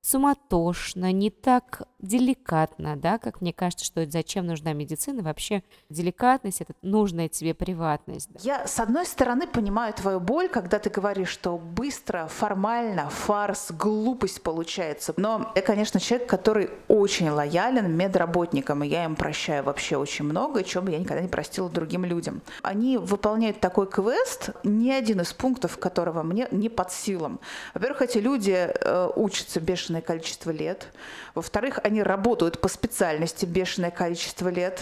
суматошно, 0.00 1.12
не 1.12 1.30
так 1.30 1.82
деликатно, 2.00 2.96
да, 2.96 3.18
как 3.18 3.40
мне 3.40 3.52
кажется, 3.52 3.84
что 3.84 4.08
зачем 4.08 4.46
нужна 4.46 4.72
медицина, 4.72 5.22
вообще 5.22 5.62
деликатность, 5.88 6.60
это 6.60 6.72
нужная 6.82 7.28
тебе 7.28 7.54
приватность. 7.54 8.30
Да. 8.32 8.40
Я, 8.42 8.66
с 8.66 8.78
одной 8.80 9.06
стороны, 9.06 9.46
понимаю 9.46 9.92
твою 9.94 10.20
боль, 10.20 10.48
когда 10.48 10.78
ты 10.78 10.90
говоришь, 10.90 11.28
что 11.28 11.58
быстро, 11.58 12.26
формально, 12.28 13.10
фарс, 13.10 13.70
глупость 13.70 14.42
получается, 14.42 15.12
но 15.16 15.52
я, 15.54 15.62
конечно, 15.62 16.00
человек, 16.00 16.28
который 16.28 16.70
очень 16.88 17.28
лоялен 17.28 17.90
медработникам, 17.94 18.84
и 18.84 18.88
я 18.88 19.04
им 19.04 19.16
прощаю 19.16 19.64
вообще 19.64 19.96
очень 19.96 20.24
много, 20.24 20.64
чем 20.64 20.88
я 20.88 20.98
никогда 20.98 21.22
не 21.22 21.28
простила 21.28 21.68
другим 21.68 22.04
людям. 22.04 22.42
Они 22.62 22.96
выполняют 22.96 23.60
такой 23.60 23.86
квест, 23.86 24.50
ни 24.64 24.90
один 24.90 25.20
из 25.20 25.32
пунктов 25.32 25.78
которого 25.78 26.22
мне 26.22 26.48
не 26.50 26.68
под 26.68 26.92
силам. 26.92 27.40
Во-первых, 27.74 28.02
эти 28.02 28.18
люди 28.18 28.52
э, 28.52 29.10
учатся 29.16 29.60
бешено 29.60 29.90
бешеное 29.90 30.00
количество 30.00 30.50
лет. 30.50 30.88
Во-вторых, 31.34 31.80
они 31.90 32.02
работают 32.02 32.60
по 32.60 32.68
специальности 32.68 33.44
бешеное 33.44 33.90
количество 33.90 34.48
лет. 34.48 34.80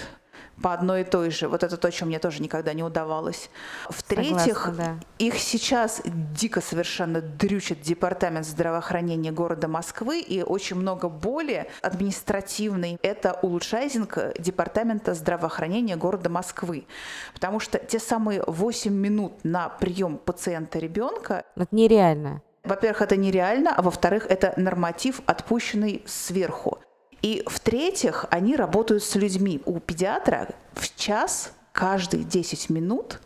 по 0.63 0.73
одной 0.73 1.03
и 1.03 1.05
той 1.05 1.31
же. 1.31 1.49
Вот 1.49 1.63
это 1.63 1.77
то, 1.77 1.91
что 1.91 2.05
мне 2.05 2.19
тоже 2.19 2.43
никогда 2.43 2.73
не 2.73 2.83
удавалось. 2.83 3.49
В-третьих, 3.89 4.71
да. 4.77 4.99
их 5.19 5.39
сейчас 5.39 6.03
дико 6.05 6.61
совершенно 6.61 7.21
дрючит 7.21 7.81
департамент 7.81 8.45
здравоохранения 8.45 9.31
города 9.31 9.69
Москвы 9.69 10.21
и 10.21 10.43
очень 10.43 10.77
много 10.77 11.09
боли 11.09 11.71
административной. 11.81 12.99
Это 13.03 13.39
улучшайзинг 13.43 14.19
департамента 14.39 15.15
здравоохранения 15.15 15.97
города 15.97 16.29
Москвы. 16.29 16.87
Потому 17.35 17.61
что 17.61 17.79
те 17.79 18.01
самые 18.01 18.43
8 18.45 18.93
минут 18.93 19.45
на 19.45 19.69
прием 19.69 20.19
пациента 20.19 20.81
ребенка... 20.81 21.45
Это 21.55 21.69
нереально. 21.71 22.43
Во-первых, 22.65 23.03
это 23.03 23.17
нереально, 23.17 23.75
а 23.75 23.83
во-вторых, 23.83 24.27
это 24.29 24.53
норматив, 24.57 25.23
отпущенный 25.27 26.03
сверху. 26.07 26.79
И 27.23 27.43
в-третьих, 27.47 28.27
они 28.31 28.57
работают 28.57 29.03
с 29.03 29.15
людьми. 29.15 29.61
У 29.65 29.81
педиатра 29.81 30.49
в 30.73 30.95
час 30.97 31.53
каждые 31.73 32.25
10 32.25 32.71
минут 32.71 33.21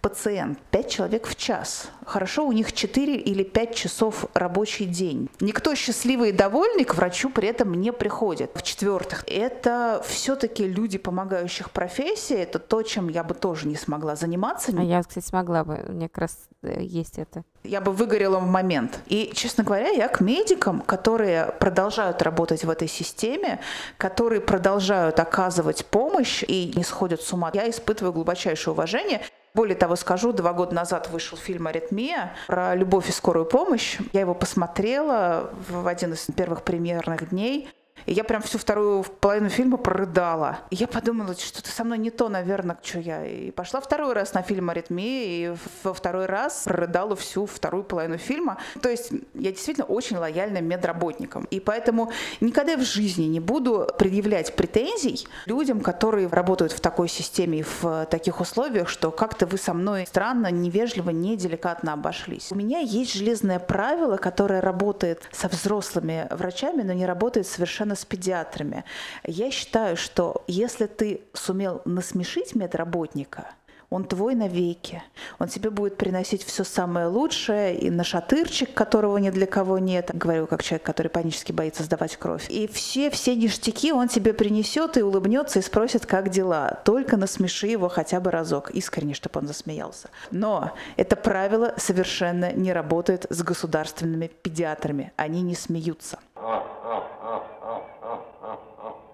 пациент, 0.00 0.58
5 0.70 0.90
человек 0.90 1.26
в 1.26 1.36
час. 1.36 1.90
Хорошо, 2.06 2.46
у 2.46 2.52
них 2.52 2.72
4 2.72 3.16
или 3.16 3.42
5 3.42 3.74
часов 3.74 4.26
рабочий 4.34 4.86
день. 4.86 5.28
Никто 5.40 5.74
счастливый 5.74 6.30
и 6.30 6.32
довольный 6.32 6.84
к 6.84 6.94
врачу 6.94 7.30
при 7.30 7.48
этом 7.48 7.74
не 7.74 7.92
приходит. 7.92 8.50
В-четвертых, 8.54 9.24
это 9.26 10.02
все-таки 10.06 10.66
люди 10.66 10.98
помогающих 10.98 11.70
профессии, 11.70 12.36
это 12.36 12.58
то, 12.58 12.82
чем 12.82 13.08
я 13.08 13.22
бы 13.24 13.34
тоже 13.34 13.68
не 13.68 13.76
смогла 13.76 14.16
заниматься. 14.16 14.72
А 14.76 14.82
я, 14.82 15.02
кстати, 15.02 15.24
смогла 15.24 15.64
бы, 15.64 15.84
у 15.88 15.92
меня 15.92 16.08
как 16.08 16.18
раз 16.18 16.38
э, 16.62 16.82
есть 16.82 17.18
это. 17.18 17.44
Я 17.64 17.80
бы 17.80 17.92
выгорела 17.92 18.38
в 18.38 18.46
момент. 18.46 19.00
И, 19.06 19.32
честно 19.34 19.64
говоря, 19.64 19.88
я 19.88 20.08
к 20.08 20.20
медикам, 20.20 20.80
которые 20.80 21.52
продолжают 21.60 22.22
работать 22.22 22.64
в 22.64 22.70
этой 22.70 22.88
системе, 22.88 23.60
которые 23.98 24.40
продолжают 24.40 25.20
оказывать 25.20 25.84
помощь 25.84 26.42
и 26.46 26.72
не 26.74 26.84
сходят 26.84 27.20
с 27.20 27.32
ума, 27.32 27.50
я 27.52 27.68
испытываю 27.68 28.12
глубочайшее 28.12 28.72
уважение. 28.72 29.22
Более 29.58 29.74
того, 29.74 29.96
скажу, 29.96 30.32
два 30.32 30.52
года 30.52 30.72
назад 30.72 31.10
вышел 31.10 31.36
фильм 31.36 31.66
«Аритмия» 31.66 32.32
про 32.46 32.76
любовь 32.76 33.08
и 33.08 33.12
скорую 33.12 33.44
помощь. 33.44 33.98
Я 34.12 34.20
его 34.20 34.32
посмотрела 34.32 35.50
в 35.68 35.88
один 35.88 36.12
из 36.12 36.26
первых 36.26 36.62
премьерных 36.62 37.30
дней. 37.30 37.68
И 38.08 38.12
я 38.14 38.24
прям 38.24 38.40
всю 38.40 38.56
вторую 38.56 39.02
половину 39.02 39.50
фильма 39.50 39.76
прорыдала. 39.76 40.60
И 40.70 40.76
я 40.76 40.88
подумала, 40.88 41.34
что-то 41.34 41.70
со 41.70 41.84
мной 41.84 41.98
не 41.98 42.10
то, 42.10 42.30
наверное, 42.30 42.78
что 42.82 43.00
я. 43.00 43.26
И 43.26 43.50
пошла 43.50 43.82
второй 43.82 44.14
раз 44.14 44.32
на 44.32 44.40
фильм 44.40 44.70
«Аритмия», 44.70 45.24
и 45.26 45.56
во 45.82 45.92
второй 45.92 46.24
раз 46.24 46.62
прорыдала 46.64 47.16
всю 47.16 47.44
вторую 47.44 47.84
половину 47.84 48.16
фильма. 48.16 48.56
То 48.80 48.88
есть 48.88 49.10
я 49.34 49.50
действительно 49.50 49.84
очень 49.84 50.16
лояльна 50.16 50.62
медработникам. 50.62 51.44
И 51.50 51.60
поэтому 51.60 52.10
никогда 52.40 52.78
в 52.78 52.80
жизни 52.82 53.24
не 53.24 53.40
буду 53.40 53.86
предъявлять 53.98 54.56
претензий 54.56 55.28
людям, 55.44 55.80
которые 55.80 56.28
работают 56.28 56.72
в 56.72 56.80
такой 56.80 57.08
системе 57.08 57.58
и 57.58 57.62
в 57.62 58.06
таких 58.06 58.40
условиях, 58.40 58.88
что 58.88 59.10
как-то 59.10 59.44
вы 59.44 59.58
со 59.58 59.74
мной 59.74 60.06
странно, 60.06 60.50
невежливо, 60.50 61.10
неделикатно 61.10 61.92
обошлись. 61.92 62.50
У 62.52 62.54
меня 62.54 62.78
есть 62.78 63.12
железное 63.12 63.58
правило, 63.58 64.16
которое 64.16 64.62
работает 64.62 65.28
со 65.30 65.48
взрослыми 65.48 66.26
врачами, 66.30 66.80
но 66.80 66.94
не 66.94 67.04
работает 67.04 67.46
совершенно 67.46 67.97
с 67.98 68.04
педиатрами. 68.04 68.84
Я 69.24 69.50
считаю, 69.50 69.96
что 69.96 70.44
если 70.46 70.86
ты 70.86 71.22
сумел 71.34 71.82
насмешить 71.84 72.54
медработника, 72.54 73.46
он 73.90 74.04
твой 74.04 74.34
навеки. 74.34 75.02
Он 75.38 75.48
тебе 75.48 75.70
будет 75.70 75.96
приносить 75.96 76.44
все 76.44 76.62
самое 76.62 77.06
лучшее, 77.06 77.78
и 77.78 77.88
на 77.88 78.04
шатырчик, 78.04 78.74
которого 78.74 79.16
ни 79.16 79.30
для 79.30 79.46
кого 79.46 79.78
нет. 79.78 80.10
Говорю, 80.12 80.46
как 80.46 80.62
человек, 80.62 80.82
который 80.84 81.08
панически 81.08 81.52
боится 81.52 81.82
сдавать 81.82 82.16
кровь. 82.16 82.46
И 82.50 82.66
все, 82.66 83.08
все 83.10 83.34
ништяки 83.34 83.92
он 83.92 84.08
тебе 84.08 84.34
принесет 84.34 84.98
и 84.98 85.02
улыбнется 85.02 85.58
и 85.58 85.62
спросит, 85.62 86.04
как 86.04 86.28
дела. 86.28 86.80
Только 86.84 87.16
насмеши 87.16 87.68
его 87.68 87.88
хотя 87.88 88.20
бы 88.20 88.30
разок, 88.30 88.70
искренне, 88.70 89.14
чтобы 89.14 89.40
он 89.40 89.46
засмеялся. 89.46 90.10
Но 90.30 90.72
это 90.96 91.16
правило 91.16 91.72
совершенно 91.78 92.52
не 92.52 92.74
работает 92.74 93.26
с 93.30 93.42
государственными 93.42 94.26
педиатрами. 94.26 95.12
Они 95.16 95.40
не 95.40 95.54
смеются. 95.54 96.18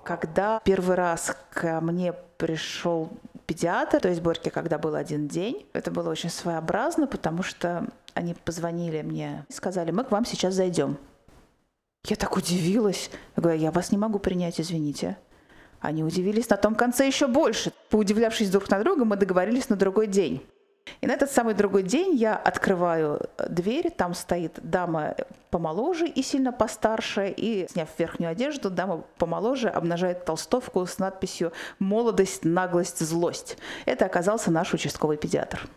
Когда 0.05 0.61
первый 0.65 0.97
раз 0.97 1.37
ко 1.51 1.81
мне 1.81 2.13
пришел 2.13 3.11
педиатр, 3.47 4.01
то 4.01 4.09
есть 4.09 4.21
Борьке, 4.21 4.51
когда 4.51 4.79
был 4.79 4.95
один 4.95 5.29
день, 5.29 5.67
это 5.73 5.91
было 5.91 6.11
очень 6.11 6.31
своеобразно, 6.31 7.07
потому 7.07 7.43
что 7.43 7.87
они 8.13 8.35
позвонили 8.35 9.03
мне 9.03 9.45
и 9.49 9.53
сказали, 9.53 9.91
мы 9.91 10.05
к 10.05 10.11
вам 10.11 10.25
сейчас 10.25 10.55
зайдем. 10.55 10.99
Я 12.07 12.17
так 12.17 12.37
удивилась. 12.37 13.11
Я 13.37 13.43
говорю, 13.43 13.61
я 13.61 13.71
вас 13.71 13.91
не 13.91 13.99
могу 13.99 14.19
принять, 14.19 14.61
извините. 14.61 15.17
Они 15.81 16.05
удивились 16.05 16.49
на 16.51 16.57
том 16.57 16.75
конце 16.75 17.07
еще 17.07 17.27
больше. 17.27 17.73
Поудивлявшись 17.91 18.51
друг 18.51 18.69
на 18.71 18.79
друга, 18.81 19.05
мы 19.05 19.17
договорились 19.17 19.69
на 19.69 19.77
другой 19.77 20.07
день. 20.07 20.43
И 21.01 21.07
на 21.07 21.13
этот 21.13 21.31
самый 21.31 21.55
другой 21.55 21.83
день 21.83 22.15
я 22.15 22.37
открываю 22.37 23.21
э, 23.39 23.49
дверь, 23.49 23.91
там 23.91 24.15
стоит 24.15 24.59
дама 24.63 25.15
помоложе 25.51 26.07
и 26.07 26.23
сильно 26.23 26.53
постарше, 26.53 27.29
и, 27.29 27.67
сняв 27.71 27.89
верхнюю 27.99 28.31
одежду, 28.31 28.71
дама 28.71 29.05
помоложе 29.19 29.69
обнажает 29.69 30.25
толстовку 30.25 30.85
с 30.87 30.99
надписью 30.99 31.53
«Молодость, 31.79 32.45
наглость, 32.45 33.01
злость». 33.01 33.57
Это 33.85 34.07
оказался 34.07 34.51
наш 34.51 34.73
участковый 34.75 35.17
педиатр. 35.17 35.69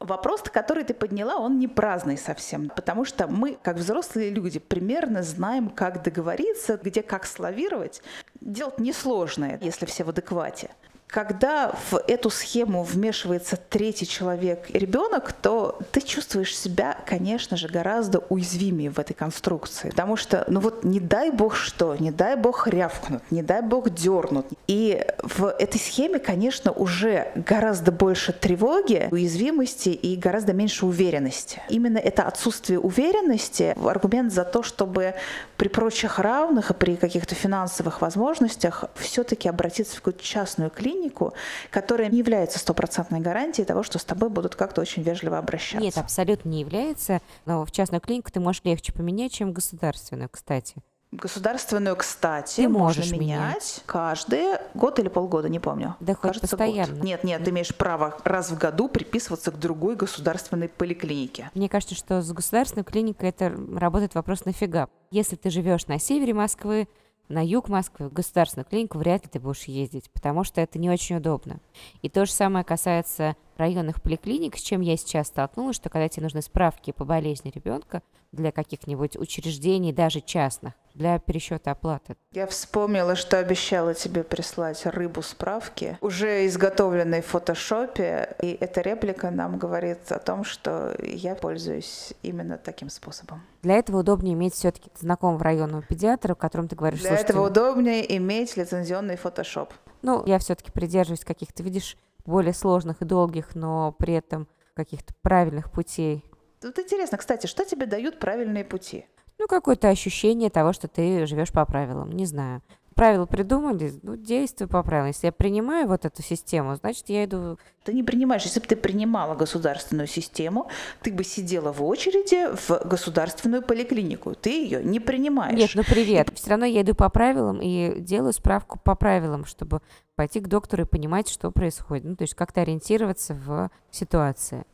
Вопрос, 0.00 0.42
который 0.42 0.84
ты 0.84 0.94
подняла, 0.94 1.36
он 1.36 1.58
не 1.58 1.68
праздный 1.68 2.16
совсем, 2.16 2.70
потому 2.70 3.04
что 3.04 3.26
мы, 3.26 3.58
как 3.62 3.76
взрослые 3.76 4.30
люди, 4.30 4.58
примерно 4.58 5.22
знаем, 5.22 5.68
как 5.70 6.02
договориться, 6.02 6.78
где 6.82 7.02
как 7.02 7.26
славировать. 7.26 8.02
Делать 8.40 8.78
несложное, 8.78 9.58
если 9.60 9.86
все 9.86 10.04
в 10.04 10.08
адеквате 10.10 10.70
когда 11.14 11.72
в 11.92 12.02
эту 12.08 12.28
схему 12.28 12.82
вмешивается 12.82 13.56
третий 13.56 14.04
человек, 14.04 14.68
ребенок, 14.70 15.32
то 15.32 15.78
ты 15.92 16.00
чувствуешь 16.00 16.58
себя, 16.58 16.98
конечно 17.06 17.56
же, 17.56 17.68
гораздо 17.68 18.18
уязвимее 18.30 18.90
в 18.90 18.98
этой 18.98 19.14
конструкции. 19.14 19.90
Потому 19.90 20.16
что, 20.16 20.44
ну 20.48 20.58
вот, 20.58 20.82
не 20.82 20.98
дай 20.98 21.30
бог 21.30 21.54
что, 21.54 21.94
не 21.94 22.10
дай 22.10 22.34
бог 22.34 22.66
рявкнут, 22.66 23.22
не 23.30 23.44
дай 23.44 23.62
бог 23.62 23.90
дернут. 23.90 24.46
И 24.66 25.06
в 25.22 25.46
этой 25.50 25.78
схеме, 25.78 26.18
конечно, 26.18 26.72
уже 26.72 27.30
гораздо 27.36 27.92
больше 27.92 28.32
тревоги, 28.32 29.06
уязвимости 29.12 29.90
и 29.90 30.16
гораздо 30.16 30.52
меньше 30.52 30.84
уверенности. 30.84 31.62
Именно 31.68 31.98
это 31.98 32.24
отсутствие 32.24 32.80
уверенности– 32.80 33.76
аргумент 33.86 34.32
за 34.32 34.42
то, 34.42 34.64
чтобы 34.64 35.14
при 35.58 35.68
прочих 35.68 36.18
равных 36.18 36.72
и 36.72 36.74
при 36.74 36.96
каких-то 36.96 37.36
финансовых 37.36 38.00
возможностях 38.00 38.86
все-таки 38.96 39.48
обратиться 39.48 39.94
в 39.94 39.98
какую-то 39.98 40.24
частную 40.24 40.70
клинику, 40.70 41.03
клинику, 41.04 41.34
которая 41.70 42.08
не 42.08 42.18
является 42.18 42.58
стопроцентной 42.58 43.20
гарантией 43.20 43.66
того, 43.66 43.82
что 43.82 43.98
с 43.98 44.04
тобой 44.04 44.30
будут 44.30 44.56
как-то 44.56 44.80
очень 44.80 45.02
вежливо 45.02 45.38
обращаться. 45.38 45.80
Нет, 45.84 45.98
абсолютно 45.98 46.48
не 46.48 46.60
является. 46.60 47.20
Но 47.46 47.64
в 47.64 47.72
частную 47.72 48.00
клинику 48.00 48.30
ты 48.32 48.40
можешь 48.40 48.62
легче 48.64 48.92
поменять, 48.92 49.32
чем 49.32 49.52
государственную, 49.52 50.28
кстати. 50.28 50.76
Государственную, 51.12 51.94
кстати, 51.94 52.56
ты 52.62 52.68
можно 52.68 53.02
менять, 53.02 53.20
менять 53.20 53.82
каждый 53.86 54.58
год 54.74 54.98
или 54.98 55.06
полгода, 55.06 55.48
не 55.48 55.60
помню. 55.60 55.94
Да 56.00 56.14
хоть 56.14 56.22
Кажется, 56.22 56.56
постоянно. 56.56 56.94
Год. 56.96 57.04
Нет, 57.04 57.22
нет, 57.22 57.44
ты 57.44 57.50
имеешь 57.50 57.72
право 57.72 58.18
раз 58.24 58.50
в 58.50 58.58
году 58.58 58.88
приписываться 58.88 59.52
к 59.52 59.58
другой 59.60 59.94
государственной 59.94 60.68
поликлинике. 60.68 61.52
Мне 61.54 61.68
кажется, 61.68 61.94
что 61.94 62.20
с 62.20 62.32
государственной 62.32 62.82
клиникой 62.82 63.28
это 63.28 63.54
работает 63.76 64.16
вопрос 64.16 64.44
нафига. 64.44 64.88
Если 65.12 65.36
ты 65.36 65.50
живешь 65.50 65.86
на 65.86 66.00
севере 66.00 66.34
Москвы, 66.34 66.88
на 67.28 67.44
юг 67.44 67.68
Москвы, 67.68 68.08
в 68.08 68.12
государственную 68.12 68.66
клинику 68.66 68.98
вряд 68.98 69.24
ли 69.24 69.30
ты 69.30 69.40
будешь 69.40 69.64
ездить, 69.64 70.10
потому 70.10 70.44
что 70.44 70.60
это 70.60 70.78
не 70.78 70.90
очень 70.90 71.16
удобно. 71.16 71.60
И 72.02 72.08
то 72.08 72.26
же 72.26 72.32
самое 72.32 72.64
касается 72.64 73.36
районных 73.56 74.02
поликлиник, 74.02 74.56
с 74.56 74.60
чем 74.60 74.80
я 74.80 74.96
сейчас 74.96 75.28
столкнулась, 75.28 75.76
что 75.76 75.90
когда 75.90 76.08
тебе 76.08 76.24
нужны 76.24 76.42
справки 76.42 76.92
по 76.92 77.04
болезни 77.04 77.52
ребенка 77.54 78.02
для 78.32 78.52
каких-нибудь 78.52 79.16
учреждений, 79.16 79.92
даже 79.92 80.20
частных, 80.20 80.74
для 80.94 81.18
пересчета 81.18 81.72
оплаты. 81.72 82.16
Я 82.32 82.46
вспомнила, 82.46 83.16
что 83.16 83.38
обещала 83.38 83.94
тебе 83.94 84.22
прислать 84.22 84.84
рыбу 84.86 85.22
справки, 85.22 85.98
уже 86.00 86.46
изготовленной 86.46 87.22
в 87.22 87.26
фотошопе, 87.26 88.36
и 88.40 88.56
эта 88.60 88.80
реплика 88.80 89.30
нам 89.30 89.58
говорит 89.58 90.10
о 90.10 90.18
том, 90.18 90.44
что 90.44 90.94
я 91.00 91.34
пользуюсь 91.34 92.12
именно 92.22 92.58
таким 92.58 92.90
способом. 92.90 93.42
Для 93.62 93.74
этого 93.76 94.00
удобнее 94.00 94.34
иметь 94.34 94.54
все-таки 94.54 94.90
знакомого 94.98 95.42
районного 95.42 95.82
педиатра, 95.82 96.32
о 96.32 96.36
котором 96.36 96.68
ты 96.68 96.76
говоришь. 96.76 97.00
Для 97.00 97.16
этого 97.16 97.46
удобнее 97.46 98.16
иметь 98.16 98.56
лицензионный 98.56 99.16
фотошоп. 99.16 99.72
Ну, 100.02 100.24
я 100.26 100.38
все-таки 100.38 100.70
придерживаюсь 100.70 101.24
каких-то, 101.24 101.62
видишь, 101.62 101.96
более 102.24 102.54
сложных 102.54 103.02
и 103.02 103.04
долгих, 103.04 103.54
но 103.54 103.92
при 103.92 104.14
этом 104.14 104.48
каких-то 104.74 105.14
правильных 105.22 105.70
путей. 105.70 106.24
Вот 106.62 106.78
интересно, 106.78 107.18
кстати, 107.18 107.46
что 107.46 107.64
тебе 107.64 107.86
дают 107.86 108.18
правильные 108.18 108.64
пути? 108.64 109.06
Ну, 109.38 109.46
какое-то 109.46 109.88
ощущение 109.88 110.48
того, 110.48 110.72
что 110.72 110.88
ты 110.88 111.26
живешь 111.26 111.52
по 111.52 111.64
правилам, 111.66 112.12
не 112.12 112.24
знаю. 112.24 112.62
правила 112.94 113.26
придумали, 113.26 113.92
ну, 114.02 114.16
действую 114.16 114.68
по 114.68 114.82
правилам. 114.82 115.08
Если 115.08 115.26
я 115.26 115.32
принимаю 115.32 115.88
вот 115.88 116.04
эту 116.04 116.22
систему, 116.22 116.74
значит, 116.76 117.08
я 117.08 117.24
иду... 117.24 117.58
Ты 117.84 117.92
не 117.92 118.02
принимаешь. 118.02 118.44
Если 118.44 118.60
бы 118.60 118.66
ты 118.66 118.76
принимала 118.76 119.34
государственную 119.34 120.06
систему, 120.06 120.70
ты 121.02 121.12
бы 121.12 121.24
сидела 121.24 121.72
в 121.72 121.84
очереди 121.84 122.54
в 122.54 122.86
государственную 122.86 123.62
поликлинику. 123.62 124.34
Ты 124.34 124.50
ее 124.50 124.82
не 124.82 125.00
принимаешь. 125.00 125.58
Нет, 125.58 125.70
ну 125.74 125.82
привет. 125.82 126.30
Все 126.34 126.50
равно 126.50 126.64
я 126.64 126.82
иду 126.82 126.94
по 126.94 127.08
правилам 127.10 127.60
и 127.60 128.00
делаю 128.00 128.32
справку 128.32 128.78
по 128.82 128.94
правилам, 128.94 129.44
чтобы 129.44 129.80
пойти 130.16 130.40
к 130.40 130.48
доктору 130.48 130.82
и 130.84 130.86
понимать, 130.86 131.28
что 131.28 131.50
происходит. 131.50 132.04
Ну, 132.04 132.16
то 132.16 132.22
есть 132.22 132.34
как-то 132.34 132.60
ориентироваться 132.60 133.34
в 133.34 133.70
ситуации. 133.90 134.64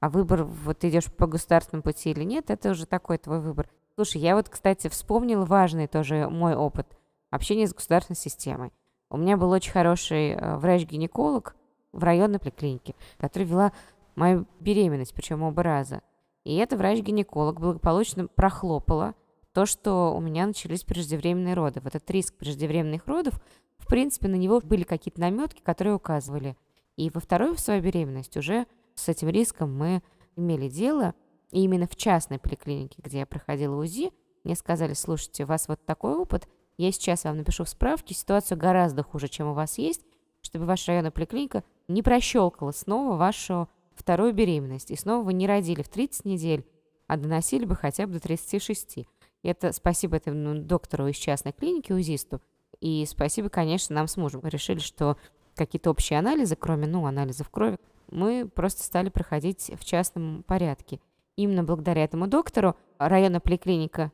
А 0.00 0.10
выбор, 0.10 0.44
вот 0.44 0.84
идешь 0.84 1.12
по 1.12 1.26
государственному 1.26 1.82
пути 1.82 2.10
или 2.10 2.24
нет, 2.24 2.50
это 2.50 2.70
уже 2.70 2.86
такой 2.86 3.18
твой 3.18 3.40
выбор. 3.40 3.68
Слушай, 3.94 4.20
я 4.20 4.34
вот, 4.34 4.48
кстати, 4.48 4.88
вспомнил 4.88 5.44
важный 5.44 5.86
тоже 5.86 6.28
мой 6.28 6.54
опыт– 6.54 6.86
общение 7.30 7.66
с 7.66 7.74
государственной 7.74 8.16
системой. 8.16 8.72
У 9.10 9.16
меня 9.16 9.36
был 9.36 9.50
очень 9.50 9.72
хороший 9.72 10.30
э, 10.30 10.56
врач-гинеколог 10.56 11.54
в 11.92 12.02
районной 12.02 12.38
поликлинике, 12.38 12.94
который 13.18 13.44
вела 13.44 13.72
мою 14.14 14.46
беременность, 14.60 15.14
причем 15.14 15.42
оба 15.42 15.62
раза. 15.62 16.02
И 16.44 16.56
эта 16.56 16.76
врач-гинеколог 16.76 17.60
благополучно 17.60 18.26
прохлопала 18.26 19.14
то, 19.52 19.66
что 19.66 20.14
у 20.16 20.20
меня 20.20 20.46
начались 20.46 20.82
преждевременные 20.82 21.54
роды. 21.54 21.80
Вот 21.80 21.94
этот 21.94 22.10
риск 22.10 22.34
преждевременных 22.34 23.06
родов, 23.06 23.34
в 23.82 23.86
принципе, 23.86 24.28
на 24.28 24.36
него 24.36 24.60
были 24.60 24.84
какие-то 24.84 25.20
наметки, 25.20 25.60
которые 25.62 25.94
указывали. 25.94 26.56
И 26.96 27.10
во 27.10 27.20
вторую 27.20 27.56
свою 27.58 27.82
беременность 27.82 28.36
уже 28.36 28.66
с 28.94 29.08
этим 29.08 29.28
риском 29.28 29.76
мы 29.76 30.02
имели 30.36 30.68
дело. 30.68 31.14
И 31.50 31.62
именно 31.62 31.86
в 31.86 31.96
частной 31.96 32.38
поликлинике, 32.38 33.02
где 33.02 33.18
я 33.18 33.26
проходила 33.26 33.76
УЗИ, 33.76 34.10
мне 34.44 34.54
сказали, 34.56 34.94
слушайте, 34.94 35.44
у 35.44 35.46
вас 35.46 35.68
вот 35.68 35.84
такой 35.84 36.14
опыт– 36.14 36.48
я 36.78 36.90
сейчас 36.90 37.24
вам 37.24 37.36
напишу 37.36 37.64
в 37.64 37.68
справке, 37.68 38.14
ситуация 38.14 38.56
гораздо 38.56 39.02
хуже, 39.02 39.28
чем 39.28 39.48
у 39.48 39.54
вас 39.54 39.78
есть, 39.78 40.02
чтобы 40.40 40.64
ваша 40.64 40.88
районная 40.88 41.10
поликлиника 41.10 41.64
не 41.88 42.02
прощелкала 42.02 42.72
снова 42.72 43.16
вашу 43.16 43.68
вторую 43.94 44.32
беременность, 44.32 44.90
и 44.90 44.96
снова 44.96 45.24
вы 45.24 45.32
не 45.34 45.46
родили 45.46 45.82
в 45.82 45.88
30 45.88 46.24
недель, 46.24 46.66
а 47.06 47.16
доносили 47.16 47.66
бы 47.66 47.76
хотя 47.76 48.06
бы 48.06 48.14
до 48.14 48.20
36. 48.20 48.98
И 48.98 49.06
это 49.42 49.72
спасибо 49.72 50.16
этому 50.16 50.60
доктору 50.60 51.06
из 51.08 51.16
частной 51.16 51.52
клиники, 51.52 51.92
УЗИсту, 51.92 52.40
и 52.82 53.06
спасибо, 53.06 53.48
конечно, 53.48 53.94
нам 53.94 54.08
с 54.08 54.16
мужем. 54.16 54.40
Мы 54.42 54.50
решили, 54.50 54.80
что 54.80 55.16
какие-то 55.54 55.90
общие 55.90 56.18
анализы, 56.18 56.56
кроме, 56.56 56.88
ну, 56.88 57.06
анализов 57.06 57.48
крови, 57.48 57.78
мы 58.10 58.48
просто 58.52 58.82
стали 58.82 59.08
проходить 59.08 59.70
в 59.78 59.84
частном 59.84 60.42
порядке. 60.42 60.98
Именно 61.36 61.62
благодаря 61.62 62.02
этому 62.02 62.26
доктору 62.26 62.76
районная 62.98 63.38
поликлиника 63.38 64.10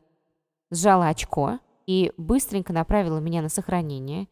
сжала 0.71 1.09
очко, 1.09 1.61
и 1.87 2.13
быстренько 2.19 2.75
направила 2.75 3.19
меня 3.19 3.41
на 3.41 3.49
сохранение, 3.49 4.29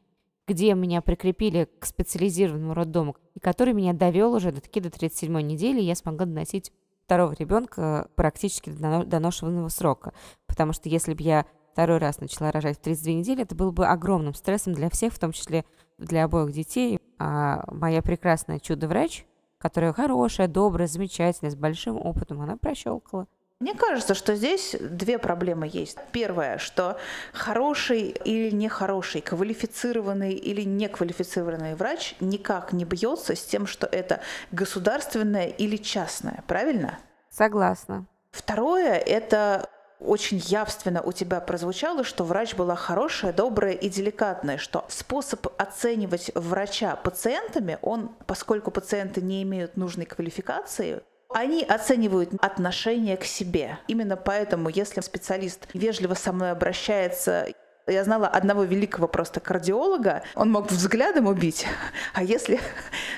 где 0.47 0.75
меня 0.75 1.01
прикрепили 1.01 1.67
к 1.79 1.87
специализированному 1.87 2.75
роддому, 2.75 3.17
и 3.35 3.41
который 3.41 3.73
меня 3.73 3.95
довел 3.95 4.35
уже 4.35 4.53
до 4.53 4.61
таки 4.61 4.81
до 4.81 4.91
37 4.91 5.41
недели, 5.41 5.81
и 5.81 5.85
я 5.85 5.95
смогла 5.95 6.27
доносить 6.27 6.71
второго 7.07 7.33
ребенка 7.33 8.11
практически 8.15 8.69
до 8.69 9.05
доношенного 9.05 9.69
срока. 9.69 10.13
Потому 10.47 10.75
что 10.75 10.91
если 10.91 11.15
бы 11.15 11.23
я 11.23 11.47
второй 11.77 11.99
раз 11.99 12.21
начала 12.21 12.51
рожать 12.51 12.79
в 12.79 12.81
32 12.81 13.13
недели, 13.13 13.43
это 13.43 13.55
было 13.55 13.71
бы 13.71 13.87
огромным 13.87 14.33
стрессом 14.33 14.73
для 14.73 14.89
всех, 14.89 15.13
в 15.13 15.19
том 15.19 15.33
числе 15.33 15.67
для 15.99 16.25
обоих 16.25 16.51
детей. 16.51 16.99
А 17.19 17.65
моя 17.71 18.01
прекрасная 18.01 18.61
чудо-врач, 18.61 19.27
которая 19.59 19.93
хорошая, 19.93 20.49
добрая, 20.49 20.89
замечательная, 20.89 21.51
с 21.51 21.55
большим 21.55 21.99
опытом, 21.99 22.41
она 22.41 22.57
прощелкала. 22.57 23.27
Мне 23.61 23.75
кажется, 23.75 24.15
что 24.15 24.37
здесь 24.37 24.75
две 24.81 25.19
проблемы 25.19 25.69
есть. 25.71 25.99
Первое, 26.13 26.57
что 26.57 26.97
хороший 27.35 28.05
или 28.25 28.51
нехороший, 28.55 29.21
квалифицированный 29.21 30.33
или 30.33 30.63
неквалифицированный 30.63 31.75
врач 31.75 32.15
никак 32.21 32.73
не 32.73 32.87
бьется 32.87 33.37
с 33.37 33.45
тем, 33.45 33.67
что 33.67 33.87
это 33.87 34.21
государственное 34.51 35.49
или 35.49 35.77
частное, 35.77 36.43
правильно? 36.47 36.99
Согласна. 37.29 38.07
Второе, 38.31 38.95
это 38.95 39.69
очень 40.01 40.39
явственно 40.39 41.03
у 41.03 41.13
тебя 41.13 41.41
прозвучало, 41.41 42.05
что 42.05 42.25
врач 42.25 42.55
была 42.55 42.77
хорошая, 42.77 43.33
добрая 43.33 43.73
и 43.73 43.89
деликатная, 43.89 44.59
что 44.59 44.85
способ 44.89 45.47
оценивать 45.59 46.31
врача 46.35 46.97
пациентами, 46.97 47.79
он, 47.83 48.11
поскольку 48.27 48.71
пациенты 48.71 49.21
не 49.21 49.43
имеют 49.43 49.77
нужной 49.77 50.07
квалификации, 50.07 51.03
они 51.31 51.65
оценивают 51.65 52.31
отношение 52.41 53.17
к 53.17 53.25
себе. 53.25 53.79
Именно 53.89 54.17
поэтому, 54.17 54.69
если 54.69 55.01
специалист 55.01 55.67
вежливо 55.75 56.15
со 56.15 56.33
мной 56.33 56.51
обращается, 56.51 57.49
я 57.87 58.05
знала 58.05 58.27
одного 58.27 58.65
великого 58.65 59.07
просто 59.07 59.41
кардиолога, 59.41 60.23
он 60.35 60.51
мог 60.51 60.71
взглядом 60.71 61.27
убить, 61.27 61.67
а 62.15 62.23
если 62.23 62.61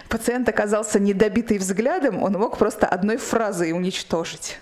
пациент 0.09 0.49
оказался 0.49 0.99
недобитый 0.99 1.59
взглядом, 1.59 2.23
он 2.23 2.33
мог 2.33 2.59
просто 2.59 2.87
одной 2.87 3.17
фразой 3.17 3.73
уничтожить. 3.73 4.59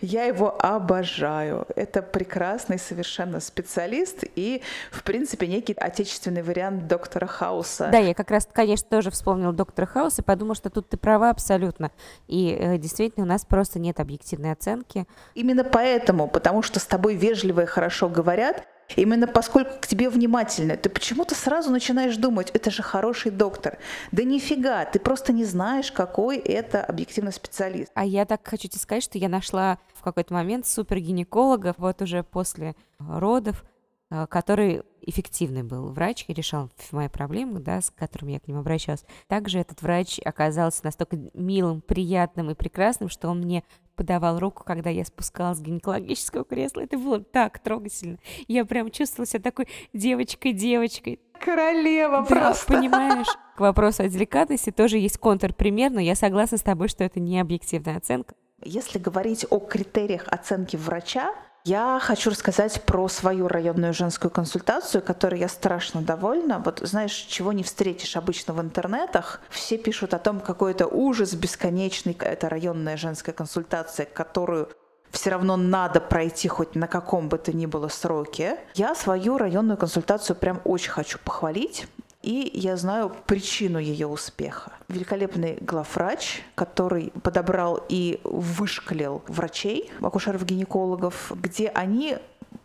Я 0.00 0.24
его 0.24 0.54
обожаю. 0.60 1.66
Это 1.76 2.02
прекрасный 2.02 2.78
совершенно 2.78 3.40
специалист 3.40 4.24
и, 4.36 4.62
в 4.90 5.02
принципе, 5.02 5.46
некий 5.46 5.74
отечественный 5.74 6.42
вариант 6.42 6.86
доктора 6.86 7.26
Хауса. 7.26 7.88
Да, 7.90 7.98
я 7.98 8.14
как 8.14 8.30
раз, 8.30 8.48
конечно, 8.52 8.88
тоже 8.88 9.10
вспомнила 9.10 9.52
доктора 9.52 9.86
Хауса 9.86 10.22
и 10.22 10.24
подумала, 10.24 10.54
что 10.54 10.70
тут 10.70 10.88
ты 10.88 10.96
права 10.96 11.30
абсолютно. 11.30 11.90
И 12.28 12.56
э, 12.58 12.78
действительно, 12.78 13.24
у 13.24 13.28
нас 13.28 13.44
просто 13.44 13.78
нет 13.78 14.00
объективной 14.00 14.52
оценки. 14.52 15.06
Именно 15.34 15.64
поэтому, 15.64 16.28
потому 16.28 16.62
что 16.62 16.80
с 16.80 16.86
тобой 16.86 17.14
вежливо 17.14 17.62
и 17.62 17.66
хорошо 17.66 18.08
говорят, 18.08 18.64
Именно 18.96 19.26
поскольку 19.26 19.72
к 19.80 19.86
тебе 19.86 20.08
внимательны, 20.08 20.76
ты 20.76 20.88
почему-то 20.88 21.34
сразу 21.34 21.70
начинаешь 21.70 22.16
думать, 22.16 22.50
это 22.50 22.70
же 22.70 22.82
хороший 22.82 23.30
доктор. 23.30 23.78
Да 24.12 24.22
нифига, 24.24 24.84
ты 24.84 24.98
просто 24.98 25.32
не 25.32 25.44
знаешь, 25.44 25.90
какой 25.90 26.38
это 26.38 26.84
объективный 26.84 27.32
специалист. 27.32 27.90
А 27.94 28.04
я 28.04 28.24
так 28.24 28.46
хочу 28.46 28.68
тебе 28.68 28.80
сказать, 28.80 29.02
что 29.02 29.18
я 29.18 29.28
нашла 29.28 29.78
в 29.94 30.02
какой-то 30.02 30.34
момент 30.34 30.66
супергинеколога, 30.66 31.74
вот 31.78 32.02
уже 32.02 32.22
после 32.22 32.76
родов, 32.98 33.64
э, 34.10 34.26
который 34.28 34.82
эффективный 35.06 35.62
был 35.62 35.88
врач 35.88 36.24
и 36.28 36.32
решал 36.32 36.70
мои 36.92 37.08
проблемы, 37.08 37.60
да, 37.60 37.80
с 37.80 37.90
которыми 37.90 38.32
я 38.32 38.40
к 38.40 38.48
ним 38.48 38.58
обращалась. 38.58 39.04
Также 39.28 39.58
этот 39.58 39.82
врач 39.82 40.18
оказался 40.24 40.84
настолько 40.84 41.18
милым, 41.34 41.80
приятным 41.80 42.50
и 42.50 42.54
прекрасным, 42.54 43.08
что 43.08 43.28
он 43.28 43.40
мне 43.40 43.64
подавал 43.94 44.38
руку, 44.38 44.64
когда 44.64 44.90
я 44.90 45.04
спускалась 45.04 45.58
с 45.58 45.60
гинекологического 45.60 46.44
кресла. 46.44 46.82
Это 46.82 46.98
было 46.98 47.20
так 47.20 47.58
трогательно. 47.58 48.18
Я 48.48 48.64
прям 48.64 48.90
чувствовала 48.90 49.26
себя 49.26 49.40
такой 49.40 49.68
девочкой-девочкой. 49.92 51.20
Королева 51.40 52.20
да, 52.20 52.26
просто. 52.26 52.72
понимаешь? 52.72 53.26
К 53.56 53.60
вопросу 53.60 54.02
о 54.02 54.08
деликатности 54.08 54.70
тоже 54.70 54.98
есть 54.98 55.18
контрпример, 55.18 55.90
но 55.90 56.00
я 56.00 56.14
согласна 56.14 56.58
с 56.58 56.62
тобой, 56.62 56.88
что 56.88 57.04
это 57.04 57.20
не 57.20 57.38
объективная 57.40 57.96
оценка. 57.96 58.34
Если 58.62 58.98
говорить 58.98 59.46
о 59.50 59.58
критериях 59.58 60.26
оценки 60.28 60.76
врача, 60.76 61.34
я 61.64 61.98
хочу 61.98 62.30
рассказать 62.30 62.82
про 62.82 63.08
свою 63.08 63.48
районную 63.48 63.94
женскую 63.94 64.30
консультацию, 64.30 65.02
которой 65.02 65.40
я 65.40 65.48
страшно 65.48 66.02
довольна. 66.02 66.60
Вот 66.62 66.80
знаешь, 66.82 67.12
чего 67.12 67.52
не 67.52 67.62
встретишь 67.62 68.16
обычно 68.16 68.52
в 68.52 68.60
интернетах. 68.60 69.40
Все 69.48 69.78
пишут 69.78 70.12
о 70.12 70.18
том, 70.18 70.40
какой 70.40 70.72
это 70.72 70.86
ужас 70.86 71.32
бесконечный. 71.32 72.16
Это 72.20 72.50
районная 72.50 72.98
женская 72.98 73.32
консультация, 73.32 74.04
которую 74.04 74.68
все 75.10 75.30
равно 75.30 75.56
надо 75.56 76.00
пройти 76.00 76.48
хоть 76.48 76.74
на 76.74 76.86
каком 76.86 77.30
бы 77.30 77.38
то 77.38 77.56
ни 77.56 77.64
было 77.64 77.88
сроке. 77.88 78.58
Я 78.74 78.94
свою 78.94 79.38
районную 79.38 79.78
консультацию 79.78 80.36
прям 80.36 80.60
очень 80.64 80.90
хочу 80.90 81.18
похвалить. 81.18 81.86
И 82.24 82.50
я 82.54 82.78
знаю 82.78 83.14
причину 83.26 83.78
ее 83.78 84.06
успеха. 84.06 84.72
Великолепный 84.88 85.58
главврач, 85.60 86.42
который 86.54 87.12
подобрал 87.22 87.84
и 87.90 88.18
вышкалил 88.24 89.22
врачей, 89.28 89.90
акушеров-гинекологов, 90.00 91.32
где 91.36 91.68
они 91.68 92.16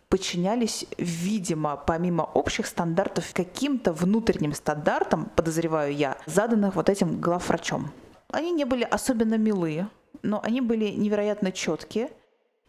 подчинялись, 0.07 0.85
видимо, 0.97 1.75
помимо 1.75 2.21
общих 2.21 2.67
стандартов, 2.67 3.33
каким-то 3.33 3.91
внутренним 3.91 4.53
стандартам, 4.53 5.29
подозреваю 5.35 5.93
я, 5.93 6.17
заданных 6.25 6.75
вот 6.75 6.87
этим 6.87 7.19
главврачом. 7.19 7.91
Они 8.31 8.51
не 8.51 8.63
были 8.63 8.83
особенно 8.83 9.37
милые, 9.37 9.89
но 10.21 10.39
они 10.41 10.61
были 10.61 10.85
невероятно 10.85 11.51
четкие, 11.51 12.11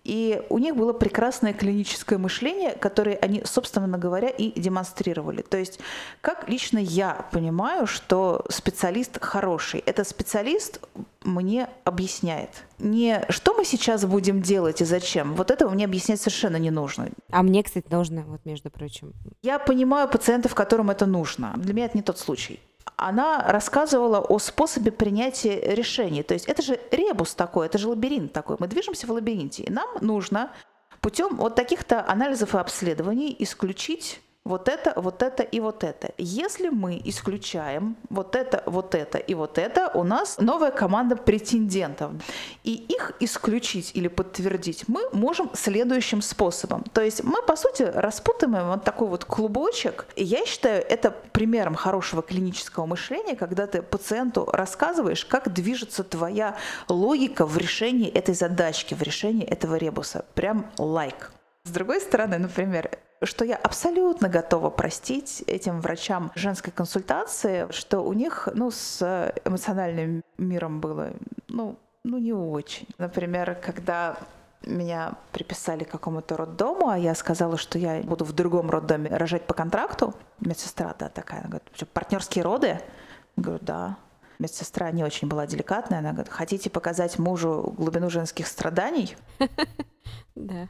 и 0.05 0.43
у 0.49 0.59
них 0.59 0.77
было 0.77 0.93
прекрасное 0.93 1.53
клиническое 1.53 2.19
мышление, 2.19 2.73
которое 2.73 3.17
они, 3.17 3.43
собственно 3.45 3.99
говоря, 3.99 4.29
и 4.29 4.59
демонстрировали. 4.59 5.43
То 5.43 5.59
есть, 5.59 5.79
как 6.21 6.49
лично 6.49 6.79
я 6.79 7.27
понимаю, 7.33 7.87
что 7.87 8.45
специалист 8.49 9.19
хороший, 9.21 9.81
это 9.81 10.05
специалист 10.05 10.81
мне 11.23 11.69
объясняет. 11.85 12.51
Не 12.79 13.27
что 13.29 13.55
мы 13.55 13.65
сейчас 13.65 14.07
будем 14.07 14.41
делать 14.41 14.81
и 14.81 14.85
зачем. 14.87 15.35
Вот 15.35 15.51
этого 15.51 15.71
мне 15.71 15.85
объяснять 15.85 16.21
совершенно 16.21 16.57
не 16.57 16.71
нужно. 16.71 17.11
А 17.31 17.43
мне, 17.43 17.63
кстати, 17.63 17.87
нужно, 17.91 18.23
вот 18.23 18.41
между 18.47 18.71
прочим. 18.71 19.13
Я 19.43 19.59
понимаю 19.59 20.09
пациентов, 20.09 20.55
которым 20.55 20.91
это 20.91 21.05
нужно. 21.05 21.53
Для 21.57 21.75
меня 21.75 21.87
это 21.87 21.99
не 21.99 22.03
тот 22.03 22.19
случай 22.19 22.61
она 22.97 23.45
рассказывала 23.47 24.21
о 24.21 24.39
способе 24.39 24.93
принятия 24.93 25.75
решений. 25.75 26.23
То 26.23 26.35
есть 26.35 26.47
это 26.47 26.63
же 26.63 26.79
ребус 26.91 27.35
такой, 27.35 27.67
это 27.67 27.79
же 27.79 27.89
лабиринт 27.89 28.33
такой. 28.33 28.57
Мы 28.59 28.69
движемся 28.69 29.07
в 29.07 29.11
лабиринте, 29.11 29.63
и 29.65 29.71
нам 29.71 29.89
нужно 30.01 30.53
путем 31.01 31.37
вот 31.37 31.55
таких-то 31.55 32.05
анализов 32.07 32.55
и 32.55 32.59
обследований 32.59 33.35
исключить 33.39 34.21
вот 34.45 34.69
это, 34.69 34.95
вот 34.97 35.23
это 35.23 35.43
и 35.43 35.61
вот 35.61 35.85
это. 35.85 36.13
Если 36.17 36.71
мы 36.71 37.01
исключаем 37.05 37.97
вот 38.09 38.35
это, 38.35 38.63
вот 38.67 38.95
это 38.95 39.19
и 39.19 39.35
вот 39.35 39.59
это, 39.59 39.91
у 39.95 40.03
нас 40.03 40.39
новая 40.39 40.71
команда 40.71 41.17
претендентов. 41.17 42.13
И 42.65 42.75
их 42.75 43.13
исключить 43.21 43.93
или 43.95 44.09
подтвердить 44.09 44.85
мы 44.89 45.09
можем 45.13 45.51
следующим 45.55 46.23
способом. 46.23 46.85
То 46.93 47.03
есть 47.03 47.23
мы, 47.23 47.43
по 47.43 47.55
сути, 47.55 47.83
распутываем 47.83 48.69
вот 48.69 48.83
такой 48.83 49.09
вот 49.09 49.25
клубочек. 49.25 50.07
И 50.17 50.25
я 50.25 50.45
считаю 50.47 50.85
это 50.89 51.11
примером 51.11 51.75
хорошего 51.75 52.23
клинического 52.23 52.87
мышления, 52.87 53.37
когда 53.37 53.67
ты 53.67 53.83
пациенту 53.83 54.49
рассказываешь, 54.51 55.25
как 55.25 55.53
движется 55.53 56.03
твоя 56.03 56.57
логика 56.89 57.45
в 57.45 57.57
решении 57.59 58.09
этой 58.09 58.35
задачки, 58.35 58.95
в 58.95 59.03
решении 59.03 59.45
этого 59.45 59.77
ребуса. 59.77 60.25
Прям 60.35 60.71
лайк. 60.79 61.31
С 61.65 61.71
другой 61.71 62.01
стороны, 62.01 62.39
например, 62.39 62.99
что 63.23 63.45
я 63.45 63.57
абсолютно 63.57 64.29
готова 64.29 64.71
простить 64.71 65.45
этим 65.47 65.81
врачам 65.81 66.33
женской 66.35 66.73
консультации, 66.73 67.71
что 67.71 68.01
у 68.01 68.13
них 68.13 68.49
ну, 68.55 68.71
с 68.71 69.33
эмоциональным 69.45 70.23
миром 70.39 70.81
было 70.81 71.13
ну, 71.49 71.77
ну 72.05 72.19
не 72.19 72.33
очень. 72.33 72.89
Например, 72.99 73.55
когда 73.55 74.17
меня 74.63 75.15
приписали 75.33 75.85
к 75.85 75.91
какому-то 75.91 76.37
роддому, 76.37 76.89
а 76.89 76.99
я 76.99 77.15
сказала, 77.15 77.57
что 77.57 77.79
я 77.79 78.03
буду 78.03 78.25
в 78.25 78.33
другом 78.33 78.71
роддоме 78.71 79.11
рожать 79.11 79.47
по 79.47 79.55
контракту. 79.55 80.15
Медсестра, 80.41 80.95
да, 80.99 81.09
такая, 81.09 81.41
она 81.41 81.49
говорит, 81.49 81.89
партнерские 81.93 82.45
роды? 82.45 82.81
Я 83.37 83.43
говорю, 83.43 83.59
да. 83.63 83.97
Медсестра 84.39 84.91
не 84.91 85.05
очень 85.05 85.29
была 85.29 85.47
деликатная, 85.47 85.99
она 85.99 86.13
говорит, 86.13 86.33
хотите 86.33 86.71
показать 86.71 87.19
мужу 87.19 87.75
глубину 87.77 88.11
женских 88.11 88.47
страданий? 88.47 89.17
Да. 90.35 90.69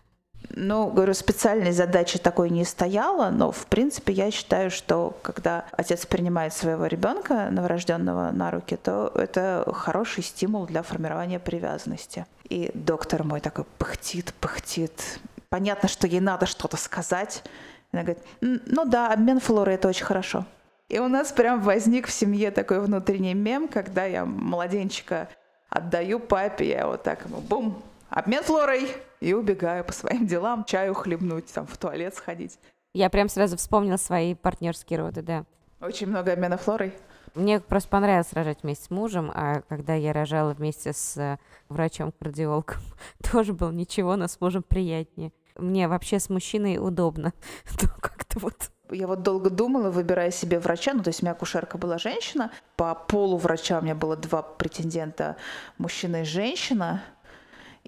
Ну, 0.49 0.91
говорю, 0.91 1.15
специальной 1.15 1.71
задачи 1.73 2.19
такой 2.19 2.51
не 2.51 2.65
стояло, 2.65 3.31
но 3.31 3.53
в 3.53 3.67
принципе 3.67 4.13
я 4.13 4.31
считаю, 4.31 4.71
что 4.71 5.17
когда 5.23 5.65
отец 5.73 6.07
принимает 6.07 6.53
своего 6.53 6.87
ребенка 6.87 7.51
новорожденного 7.51 8.31
на 8.33 8.51
руки, 8.51 8.77
то 8.77 9.13
это 9.15 9.71
хороший 9.73 10.25
стимул 10.25 10.67
для 10.67 10.83
формирования 10.83 11.39
привязанности. 11.39 12.27
И 12.49 12.71
доктор 12.75 13.23
мой 13.23 13.41
такой 13.41 13.65
пыхтит, 13.79 14.35
пыхтит. 14.41 15.21
Понятно, 15.51 15.89
что 15.89 16.07
ей 16.07 16.21
надо 16.21 16.47
что-то 16.47 16.77
сказать. 16.77 17.45
Она 17.93 18.03
говорит, 18.03 18.23
ну 18.41 18.85
да, 18.85 19.13
обмен 19.13 19.41
флорой 19.41 19.75
это 19.75 19.89
очень 19.89 20.05
хорошо. 20.05 20.45
И 20.89 20.99
у 20.99 21.07
нас 21.07 21.31
прям 21.31 21.61
возник 21.61 22.09
в 22.09 22.13
семье 22.13 22.51
такой 22.51 22.81
внутренний 22.81 23.35
мем, 23.35 23.69
когда 23.69 24.05
я 24.05 24.25
младенчика 24.25 25.29
отдаю 25.69 26.19
папе, 26.19 26.69
я 26.69 26.87
вот 26.89 27.05
так 27.05 27.25
ему 27.27 27.41
бум, 27.41 27.81
обмен 28.09 28.43
флорой, 28.43 28.89
и 29.21 29.33
убегаю 29.33 29.85
по 29.85 29.93
своим 29.93 30.27
делам, 30.27 30.65
чаю 30.65 30.95
хлебнуть, 30.95 31.53
там 31.53 31.67
в 31.67 31.77
туалет 31.77 32.15
сходить. 32.15 32.59
Я 32.93 33.11
прям 33.11 33.29
сразу 33.29 33.57
вспомнила 33.57 33.97
свои 33.97 34.35
партнерские 34.35 34.99
роды, 34.99 35.23
да. 35.23 35.45
Очень 35.81 36.09
много 36.09 36.33
обмена 36.33 36.57
флорой. 36.57 36.93
Мне 37.35 37.61
просто 37.61 37.89
понравилось 37.89 38.33
рожать 38.33 38.63
вместе 38.63 38.87
с 38.87 38.91
мужем, 38.91 39.31
а 39.33 39.63
когда 39.69 39.95
я 39.95 40.13
рожала 40.13 40.53
вместе 40.53 40.93
с 40.93 41.17
э, 41.17 41.39
врачом-кардиологом, 41.69 42.81
тоже 43.31 43.53
было 43.53 43.71
ничего, 43.71 44.17
но 44.17 44.27
с 44.27 44.41
мужем 44.41 44.65
приятнее. 44.65 45.33
Мне 45.57 45.87
вообще 45.87 46.19
с 46.19 46.29
мужчиной 46.29 46.79
удобно. 46.79 47.33
как-то 48.01 48.41
вот 48.41 48.71
я 48.93 49.07
вот 49.07 49.23
долго 49.23 49.51
думала, 49.51 49.91
выбирая 49.91 50.33
себе 50.33 50.59
врача, 50.59 50.93
ну 50.93 51.03
то 51.03 51.09
есть 51.11 51.23
у 51.23 51.25
меня 51.25 51.33
акушерка 51.33 51.79
была 51.79 51.99
женщина, 51.99 52.51
по 52.77 52.95
полу 52.95 53.37
врача 53.37 53.79
у 53.79 53.83
меня 53.83 53.95
было 53.95 54.17
два 54.17 54.43
претендента, 54.43 55.37
мужчина 55.79 56.23
и 56.23 56.25
женщина, 56.25 57.03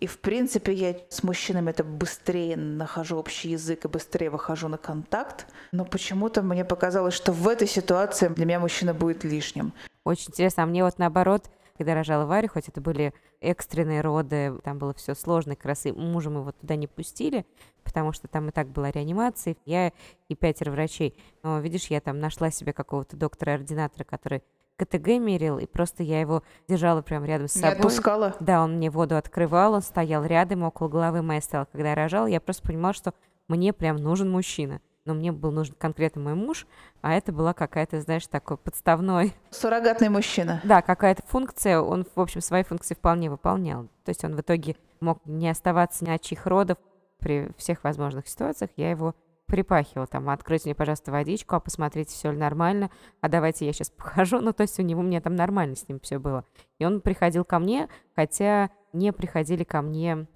и, 0.02 0.06
в 0.08 0.18
принципе, 0.18 0.72
я 0.72 0.96
с 1.10 1.22
мужчинами 1.22 1.70
это 1.70 1.84
быстрее 1.84 2.56
нахожу 2.56 3.18
общий 3.18 3.50
язык 3.50 3.84
и 3.84 3.88
быстрее 3.88 4.30
выхожу 4.30 4.66
на 4.66 4.76
контакт. 4.76 5.46
Но 5.70 5.84
почему-то 5.84 6.42
мне 6.42 6.64
показалось, 6.64 7.14
что 7.14 7.30
в 7.30 7.46
этой 7.46 7.68
ситуации 7.68 8.26
для 8.26 8.44
меня 8.44 8.58
мужчина 8.58 8.94
будет 8.94 9.22
лишним. 9.22 9.72
Очень 10.02 10.30
интересно. 10.30 10.64
А 10.64 10.66
мне 10.66 10.82
вот 10.82 10.98
наоборот, 10.98 11.48
когда 11.78 11.94
рожала 11.94 12.26
Варю, 12.26 12.48
хоть 12.48 12.66
это 12.68 12.80
были 12.80 13.14
экстренные 13.40 14.00
роды, 14.00 14.58
там 14.64 14.80
было 14.80 14.92
все 14.92 15.14
сложно, 15.14 15.54
как 15.54 15.66
раз 15.66 15.86
и 15.86 15.92
мужа 15.92 16.30
мы 16.30 16.42
вот 16.42 16.58
туда 16.58 16.74
не 16.74 16.88
пустили, 16.88 17.46
потому 17.84 18.10
что 18.12 18.26
там 18.26 18.48
и 18.48 18.50
так 18.50 18.66
была 18.66 18.90
реанимация, 18.90 19.54
я 19.66 19.92
и 20.28 20.34
пятеро 20.34 20.72
врачей. 20.72 21.16
Но, 21.44 21.60
видишь, 21.60 21.86
я 21.86 22.00
там 22.00 22.18
нашла 22.18 22.50
себе 22.50 22.72
какого-то 22.72 23.16
доктора-ординатора, 23.16 24.02
который 24.02 24.42
КТГ 24.76 25.18
мерил, 25.18 25.58
и 25.58 25.66
просто 25.66 26.02
я 26.02 26.20
его 26.20 26.42
держала 26.68 27.02
прямо 27.02 27.26
рядом 27.26 27.48
с 27.48 27.52
собой. 27.52 27.70
Не 27.70 27.76
отпускала? 27.76 28.34
Да, 28.40 28.62
он 28.62 28.76
мне 28.76 28.90
воду 28.90 29.16
открывал, 29.16 29.74
он 29.74 29.82
стоял 29.82 30.24
рядом, 30.24 30.62
около 30.62 30.88
головы 30.88 31.22
моей 31.22 31.40
стоял. 31.40 31.66
Когда 31.70 31.90
я 31.90 31.94
рожала, 31.94 32.26
я 32.26 32.40
просто 32.40 32.62
понимала, 32.62 32.94
что 32.94 33.14
мне 33.48 33.72
прям 33.72 33.96
нужен 33.96 34.30
мужчина. 34.30 34.80
Но 35.04 35.14
мне 35.14 35.32
был 35.32 35.50
нужен 35.50 35.74
конкретно 35.76 36.22
мой 36.22 36.34
муж, 36.34 36.64
а 37.00 37.12
это 37.14 37.32
была 37.32 37.54
какая-то, 37.54 38.00
знаешь, 38.00 38.26
такой 38.28 38.56
подставной... 38.56 39.34
Суррогатный 39.50 40.08
мужчина. 40.08 40.60
Да, 40.62 40.80
какая-то 40.80 41.24
функция, 41.26 41.80
он, 41.80 42.06
в 42.14 42.20
общем, 42.20 42.40
свои 42.40 42.62
функции 42.62 42.94
вполне 42.94 43.28
выполнял. 43.28 43.88
То 44.04 44.10
есть 44.10 44.24
он 44.24 44.36
в 44.36 44.40
итоге 44.40 44.76
мог 45.00 45.18
не 45.24 45.48
оставаться 45.48 46.04
ни 46.04 46.10
от 46.10 46.22
чьих 46.22 46.46
родов 46.46 46.78
при 47.18 47.50
всех 47.56 47.82
возможных 47.82 48.28
ситуациях. 48.28 48.70
Я 48.76 48.90
его 48.90 49.16
припахивал, 49.52 50.06
там, 50.06 50.30
откройте 50.30 50.70
мне, 50.70 50.74
пожалуйста, 50.74 51.12
водичку, 51.12 51.54
а 51.54 51.60
посмотрите, 51.60 52.10
все 52.10 52.30
ли 52.30 52.38
нормально, 52.38 52.90
а 53.20 53.28
давайте 53.28 53.66
я 53.66 53.74
сейчас 53.74 53.90
похожу, 53.90 54.40
ну, 54.40 54.54
то 54.54 54.62
есть 54.62 54.78
у 54.78 54.82
него, 54.82 55.02
мне 55.02 55.20
там 55.20 55.36
нормально 55.36 55.76
с 55.76 55.86
ним 55.86 56.00
все 56.00 56.18
было. 56.18 56.46
И 56.78 56.86
он 56.86 57.02
приходил 57.02 57.44
ко 57.44 57.58
мне, 57.58 57.90
хотя 58.16 58.70
не 58.94 59.12
приходили 59.12 59.62
ко 59.62 59.82
мне, 59.82 60.26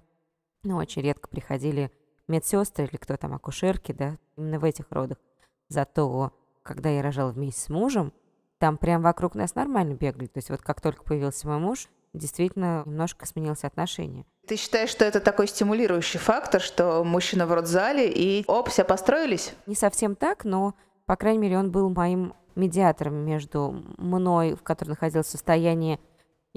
ну, 0.61 0.75
очень 0.75 1.01
редко 1.01 1.27
приходили 1.29 1.91
медсестры 2.27 2.85
или 2.85 2.97
кто 2.97 3.17
там, 3.17 3.33
акушерки, 3.33 3.91
да, 3.91 4.19
именно 4.35 4.59
в 4.59 4.63
этих 4.63 4.85
родах. 4.91 5.17
Зато, 5.67 6.31
когда 6.61 6.89
я 6.91 7.01
рожала 7.01 7.31
вместе 7.31 7.59
с 7.59 7.69
мужем, 7.69 8.13
там 8.59 8.77
прям 8.77 9.01
вокруг 9.01 9.33
нас 9.33 9.55
нормально 9.55 9.95
бегали. 9.95 10.27
То 10.27 10.37
есть 10.37 10.51
вот 10.51 10.61
как 10.61 10.79
только 10.79 11.03
появился 11.03 11.47
мой 11.47 11.57
муж, 11.57 11.89
действительно 12.17 12.83
немножко 12.85 13.25
сменилось 13.25 13.63
отношение. 13.63 14.25
Ты 14.47 14.55
считаешь, 14.55 14.89
что 14.89 15.05
это 15.05 15.19
такой 15.19 15.47
стимулирующий 15.47 16.19
фактор, 16.19 16.61
что 16.61 17.03
мужчина 17.03 17.45
в 17.45 17.53
родзале 17.53 18.11
и 18.11 18.43
оп, 18.47 18.69
все 18.69 18.83
построились? 18.83 19.53
Не 19.65 19.75
совсем 19.75 20.15
так, 20.15 20.45
но, 20.45 20.73
по 21.05 21.15
крайней 21.15 21.39
мере, 21.39 21.57
он 21.57 21.71
был 21.71 21.89
моим 21.89 22.33
медиатором 22.55 23.15
между 23.15 23.83
мной, 23.97 24.55
в 24.55 24.63
которой 24.63 24.89
находилось 24.89 25.27
состояние 25.27 25.99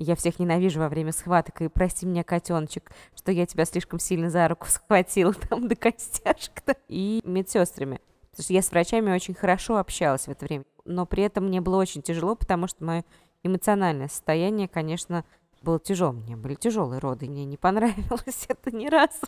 я 0.03 0.16
всех 0.16 0.38
ненавижу 0.38 0.81
во 0.81 0.88
время 0.88 1.12
схваток, 1.12 1.61
и 1.61 1.68
прости 1.68 2.07
меня, 2.07 2.25
котеночек, 2.25 2.90
что 3.14 3.33
я 3.33 3.44
тебя 3.44 3.66
слишком 3.66 3.99
сильно 3.99 4.31
за 4.31 4.49
руку 4.49 4.66
схватила 4.68 5.35
там 5.35 5.68
до 5.68 5.77
костяшек, 5.77 6.62
-то. 6.64 6.77
и 6.88 7.20
медсестрами. 7.25 8.01
Потому 8.31 8.44
что 8.44 8.53
я 8.55 8.62
с 8.62 8.70
врачами 8.70 9.12
очень 9.12 9.35
хорошо 9.35 9.77
общалась 9.77 10.27
в 10.27 10.31
это 10.31 10.46
время. 10.46 10.64
Но 10.87 11.05
при 11.05 11.25
этом 11.25 11.46
мне 11.46 11.61
было 11.61 11.77
очень 11.77 12.01
тяжело, 12.01 12.35
потому 12.35 12.66
что 12.66 12.83
мое 12.83 13.05
эмоциональное 13.42 14.09
состояние, 14.09 14.68
конечно, 14.68 15.25
было 15.62 15.79
тяжело. 15.79 16.12
Мне 16.12 16.37
были 16.37 16.55
тяжелые 16.55 16.99
роды, 16.99 17.29
мне 17.29 17.44
не 17.44 17.57
понравилось 17.57 18.46
это 18.49 18.75
ни 18.75 18.88
разу. 18.88 19.27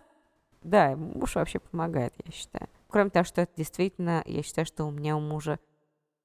Да, 0.63 0.97
муж 0.97 1.35
вообще 1.35 1.59
помогает, 1.59 2.15
я 2.25 2.33
считаю. 2.33 2.69
Кроме 2.89 3.11
того, 3.11 3.25
что 3.25 3.41
это 3.41 3.53
действительно, 3.57 4.23
я 4.27 4.43
считаю, 4.43 4.67
что 4.67 4.85
у 4.85 4.91
меня 4.91 5.17
у 5.17 5.21
мужа 5.21 5.59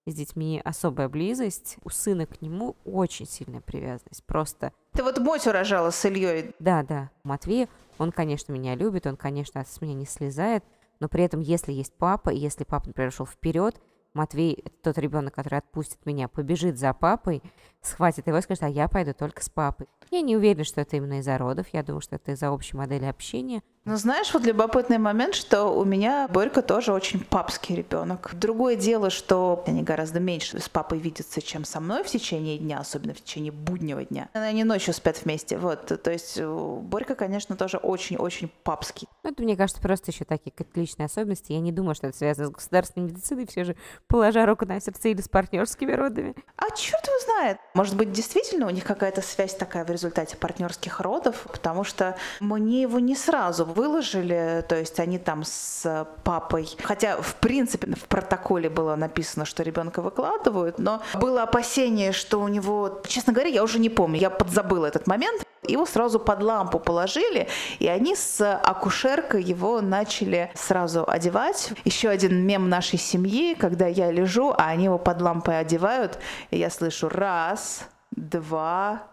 с 0.05 0.13
детьми 0.13 0.61
особая 0.63 1.09
близость, 1.09 1.77
у 1.83 1.89
сына 1.89 2.25
к 2.25 2.41
нему 2.41 2.75
очень 2.85 3.25
сильная 3.25 3.61
привязанность, 3.61 4.23
просто. 4.25 4.71
Ты 4.93 5.03
вот 5.03 5.17
Мотю 5.19 5.51
рожала 5.51 5.91
с 5.91 6.05
Ильей. 6.05 6.53
Да, 6.59 6.83
да. 6.83 7.09
Матвей, 7.23 7.67
он, 7.97 8.11
конечно, 8.11 8.53
меня 8.53 8.75
любит, 8.75 9.07
он, 9.07 9.17
конечно, 9.17 9.63
с 9.65 9.81
меня 9.81 9.93
не 9.93 10.05
слезает, 10.05 10.63
но 10.99 11.09
при 11.09 11.23
этом, 11.23 11.41
если 11.41 11.73
есть 11.73 11.93
папа, 11.93 12.29
и 12.29 12.37
если 12.37 12.63
папа, 12.63 12.87
например, 12.87 13.11
шел 13.11 13.25
вперед, 13.25 13.75
Матвей, 14.17 14.65
тот 14.83 14.97
ребенок, 14.97 15.35
который 15.35 15.59
отпустит 15.59 16.05
меня, 16.05 16.27
побежит 16.27 16.77
за 16.77 16.93
папой, 16.93 17.41
схватит 17.81 18.27
его 18.27 18.37
и 18.37 18.41
скажет, 18.41 18.63
а 18.63 18.69
я 18.69 18.87
пойду 18.87 19.13
только 19.13 19.43
с 19.43 19.49
папой. 19.49 19.87
Я 20.09 20.21
не 20.21 20.35
уверена, 20.35 20.63
что 20.63 20.81
это 20.81 20.97
именно 20.97 21.19
из-за 21.19 21.37
родов, 21.37 21.67
я 21.71 21.83
думаю, 21.83 22.01
что 22.01 22.15
это 22.15 22.31
из-за 22.31 22.51
общей 22.51 22.75
модели 22.75 23.05
общения. 23.05 23.61
Ну, 23.87 23.95
знаешь, 23.95 24.33
вот 24.33 24.43
любопытный 24.43 24.97
момент, 24.97 25.33
что 25.33 25.67
у 25.67 25.85
меня 25.85 26.27
Борька 26.27 26.61
тоже 26.61 26.91
очень 26.91 27.21
папский 27.21 27.73
ребенок. 27.73 28.31
Другое 28.33 28.75
дело, 28.75 29.09
что 29.09 29.63
они 29.65 29.81
гораздо 29.81 30.19
меньше 30.19 30.59
с 30.59 30.67
папой 30.67 30.99
видятся, 30.99 31.41
чем 31.41 31.63
со 31.63 31.79
мной 31.79 32.03
в 32.03 32.07
течение 32.07 32.57
дня, 32.57 32.79
особенно 32.79 33.13
в 33.13 33.21
течение 33.21 33.53
буднего 33.53 34.03
дня. 34.03 34.27
Они 34.33 34.65
ночью 34.65 34.93
спят 34.93 35.21
вместе, 35.23 35.57
вот. 35.57 35.85
То 36.03 36.11
есть 36.11 36.37
Борька, 36.41 37.15
конечно, 37.15 37.55
тоже 37.55 37.77
очень-очень 37.77 38.51
папский. 38.63 39.07
Ну, 39.23 39.31
это, 39.31 39.41
мне 39.41 39.55
кажется, 39.55 39.81
просто 39.81 40.11
еще 40.11 40.25
такие 40.25 40.53
личные 40.75 41.05
особенности. 41.05 41.53
Я 41.53 41.61
не 41.61 41.71
думаю, 41.71 41.95
что 41.95 42.07
это 42.07 42.17
связано 42.17 42.47
с 42.47 42.51
государственной 42.51 43.05
медициной, 43.05 43.47
все 43.47 43.63
же 43.63 43.77
положа 44.07 44.45
руку 44.45 44.65
на 44.65 44.81
сердце 44.81 45.07
или 45.07 45.21
с 45.21 45.29
партнерскими 45.29 45.93
родами. 45.93 46.35
А 46.57 46.75
черт 46.75 47.07
его 47.07 47.19
знает. 47.23 47.57
Может 47.73 47.95
быть, 47.95 48.11
действительно 48.11 48.67
у 48.67 48.69
них 48.69 48.83
какая-то 48.83 49.21
связь 49.21 49.55
такая 49.55 49.85
в 49.85 49.89
результате 49.89 50.35
партнерских 50.35 50.99
родов, 50.99 51.47
потому 51.49 51.85
что 51.85 52.17
мне 52.41 52.81
его 52.81 52.99
не 52.99 53.15
сразу 53.15 53.76
выложили, 53.77 54.65
то 54.67 54.75
есть 54.75 54.99
они 54.99 55.19
там 55.19 55.43
с 55.43 56.07
папой, 56.23 56.67
хотя 56.83 57.21
в 57.21 57.35
принципе 57.35 57.95
в 57.95 58.05
протоколе 58.05 58.69
было 58.69 58.95
написано, 58.95 59.45
что 59.45 59.61
ребенка 59.61 60.01
выкладывают, 60.01 60.79
но 60.79 61.01
было 61.13 61.43
опасение, 61.43 62.11
что 62.11 62.41
у 62.41 62.47
него, 62.47 63.01
честно 63.07 63.33
говоря, 63.33 63.49
я 63.49 63.63
уже 63.63 63.77
не 63.79 63.89
помню, 63.89 64.19
я 64.19 64.31
подзабыла 64.31 64.87
этот 64.87 65.05
момент, 65.05 65.43
его 65.67 65.85
сразу 65.85 66.19
под 66.19 66.41
лампу 66.41 66.79
положили, 66.79 67.47
и 67.77 67.87
они 67.87 68.15
с 68.15 68.41
акушеркой 68.57 69.43
его 69.43 69.81
начали 69.81 70.51
сразу 70.55 71.05
одевать. 71.07 71.71
Еще 71.85 72.09
один 72.09 72.45
мем 72.45 72.69
нашей 72.69 72.97
семьи, 72.97 73.53
когда 73.53 73.85
я 73.85 74.11
лежу, 74.11 74.53
а 74.57 74.69
они 74.69 74.85
его 74.85 74.97
под 74.97 75.21
лампой 75.21 75.59
одевают, 75.59 76.17
и 76.51 76.57
я 76.57 76.69
слышу 76.69 77.09
раз, 77.09 77.81
два, 78.11 79.03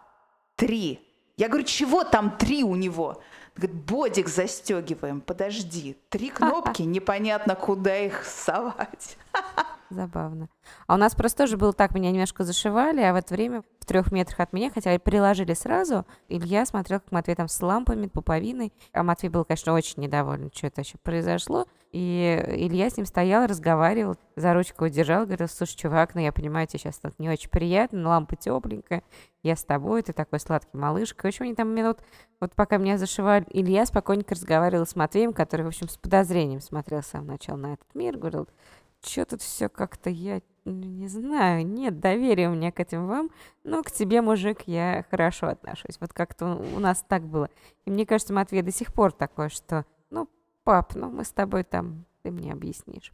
три. 0.56 1.00
Я 1.36 1.48
говорю, 1.48 1.64
чего 1.64 2.04
там 2.04 2.36
три 2.38 2.62
у 2.62 2.76
него? 2.76 3.20
Говорит, 3.56 3.76
бодик 3.76 4.28
застегиваем, 4.28 5.20
подожди. 5.20 5.96
Три 6.08 6.30
кнопки, 6.30 6.82
непонятно, 6.82 7.54
куда 7.54 7.96
их 7.96 8.24
совать. 8.24 9.16
Забавно. 9.94 10.48
А 10.86 10.94
у 10.94 10.96
нас 10.96 11.14
просто 11.14 11.44
тоже 11.44 11.56
было 11.56 11.72
так, 11.72 11.94
меня 11.94 12.10
немножко 12.10 12.42
зашивали, 12.42 13.00
а 13.00 13.12
в 13.12 13.16
это 13.16 13.32
время 13.32 13.62
в 13.78 13.86
трех 13.86 14.10
метрах 14.10 14.40
от 14.40 14.52
меня, 14.52 14.70
хотя 14.70 14.98
приложили 14.98 15.52
сразу, 15.52 16.04
Илья 16.28 16.66
смотрел, 16.66 17.00
как 17.00 17.12
Матвей 17.12 17.36
там 17.36 17.48
с 17.48 17.60
лампами, 17.62 18.06
пуповиной, 18.06 18.72
а 18.92 19.02
Матвей 19.02 19.28
был, 19.28 19.44
конечно, 19.44 19.72
очень 19.74 20.02
недоволен, 20.02 20.50
что 20.52 20.66
это 20.66 20.80
еще 20.80 20.96
произошло, 21.02 21.66
и 21.92 22.42
Илья 22.48 22.90
с 22.90 22.96
ним 22.96 23.06
стоял, 23.06 23.46
разговаривал, 23.46 24.16
за 24.34 24.52
ручку 24.52 24.86
удержал, 24.86 25.26
говорил, 25.26 25.46
слушай, 25.48 25.76
чувак, 25.76 26.14
ну 26.14 26.22
я 26.22 26.32
понимаю, 26.32 26.66
тебе 26.66 26.80
сейчас 26.80 26.98
тут 26.98 27.16
не 27.18 27.28
очень 27.28 27.50
приятно, 27.50 28.00
но 28.00 28.08
лампа 28.08 28.34
тепленькая, 28.34 29.04
я 29.44 29.54
с 29.54 29.62
тобой, 29.62 30.02
ты 30.02 30.12
такой 30.12 30.40
сладкий 30.40 30.76
малышка. 30.76 31.22
В 31.22 31.26
общем, 31.26 31.44
они 31.44 31.54
там 31.54 31.68
минут, 31.68 31.98
вот 32.40 32.52
пока 32.54 32.78
меня 32.78 32.98
зашивали, 32.98 33.44
Илья 33.50 33.86
спокойненько 33.86 34.34
разговаривал 34.34 34.86
с 34.86 34.96
Матвеем, 34.96 35.32
который, 35.32 35.62
в 35.62 35.68
общем, 35.68 35.88
с 35.88 35.98
подозрением 35.98 36.60
смотрел 36.60 37.02
с 37.02 37.06
самого 37.06 37.32
начала 37.32 37.58
на 37.58 37.74
этот 37.74 37.94
мир, 37.94 38.16
говорил, 38.16 38.48
что 39.06 39.24
тут 39.24 39.42
все 39.42 39.68
как-то 39.68 40.10
я 40.10 40.40
не 40.64 41.08
знаю, 41.08 41.66
нет 41.66 42.00
доверия 42.00 42.48
у 42.48 42.54
меня 42.54 42.72
к 42.72 42.80
этим 42.80 43.06
вам, 43.06 43.30
но 43.64 43.82
к 43.82 43.90
тебе, 43.90 44.22
мужик, 44.22 44.62
я 44.66 45.04
хорошо 45.10 45.48
отношусь. 45.48 45.98
Вот 46.00 46.12
как-то 46.12 46.56
у 46.56 46.78
нас 46.78 47.04
так 47.06 47.22
было. 47.22 47.50
И 47.84 47.90
мне 47.90 48.06
кажется, 48.06 48.32
Матвей 48.32 48.62
до 48.62 48.72
сих 48.72 48.92
пор 48.94 49.12
такой, 49.12 49.50
что, 49.50 49.84
ну, 50.10 50.28
пап, 50.64 50.94
ну 50.94 51.10
мы 51.10 51.24
с 51.24 51.32
тобой 51.32 51.64
там, 51.64 52.06
ты 52.22 52.30
мне 52.30 52.52
объяснишь. 52.52 53.12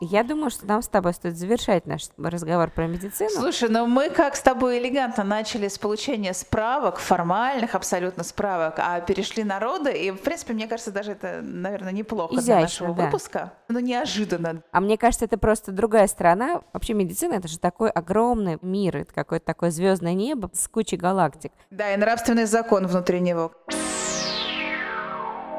Я 0.00 0.24
думаю, 0.24 0.50
что 0.50 0.66
нам 0.66 0.82
с 0.82 0.88
тобой 0.88 1.14
стоит 1.14 1.36
завершать 1.36 1.86
наш 1.86 2.02
разговор 2.18 2.70
про 2.70 2.86
медицину. 2.86 3.30
Слушай, 3.30 3.68
ну 3.68 3.86
мы 3.86 4.10
как 4.10 4.36
с 4.36 4.40
тобой 4.40 4.78
элегантно 4.78 5.24
начали 5.24 5.68
с 5.68 5.78
получения 5.78 6.34
справок, 6.34 6.98
формальных 6.98 7.74
абсолютно 7.74 8.24
справок, 8.24 8.74
а 8.78 9.00
перешли 9.00 9.44
на 9.44 9.60
роды, 9.60 9.92
и, 9.92 10.10
в 10.10 10.20
принципе, 10.20 10.52
мне 10.52 10.66
кажется, 10.66 10.90
даже 10.90 11.12
это, 11.12 11.40
наверное, 11.42 11.92
неплохо 11.92 12.34
Изящно, 12.34 12.54
для 12.54 12.60
нашего 12.60 12.94
да. 12.94 13.04
выпуска. 13.04 13.52
Ну, 13.68 13.78
неожиданно. 13.78 14.62
А 14.72 14.80
мне 14.80 14.98
кажется, 14.98 15.24
это 15.24 15.38
просто 15.38 15.72
другая 15.72 16.06
сторона. 16.06 16.62
Вообще 16.72 16.94
медицина— 16.94 17.34
это 17.34 17.48
же 17.48 17.58
такой 17.58 17.90
огромный 17.90 18.58
мир, 18.62 18.96
это 18.96 19.14
какое-то 19.14 19.46
такое 19.46 19.70
звездное 19.70 20.14
небо 20.14 20.50
с 20.52 20.68
кучей 20.68 20.96
галактик. 20.96 21.52
Да, 21.70 21.92
и 21.92 21.96
нравственный 21.96 22.44
закон 22.44 22.86
внутри 22.86 23.20
него. 23.20 23.52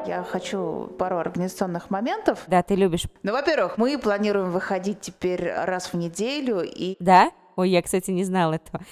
Я 0.06 0.22
хочу 0.22 0.94
пару 0.98 1.18
организационных 1.18 1.90
моментов. 1.90 2.44
Да, 2.46 2.62
ты 2.62 2.74
любишь. 2.74 3.04
Ну, 3.22 3.32
во-первых, 3.32 3.76
мы 3.76 3.98
планируем 3.98 4.50
выходить 4.50 5.00
теперь 5.00 5.52
раз 5.52 5.92
в 5.92 5.94
неделю 5.94 6.62
и... 6.62 6.96
Да? 7.00 7.30
Ой, 7.56 7.70
я, 7.70 7.82
кстати, 7.82 8.10
не 8.10 8.22
знала 8.22 8.54
этого. 8.54 8.84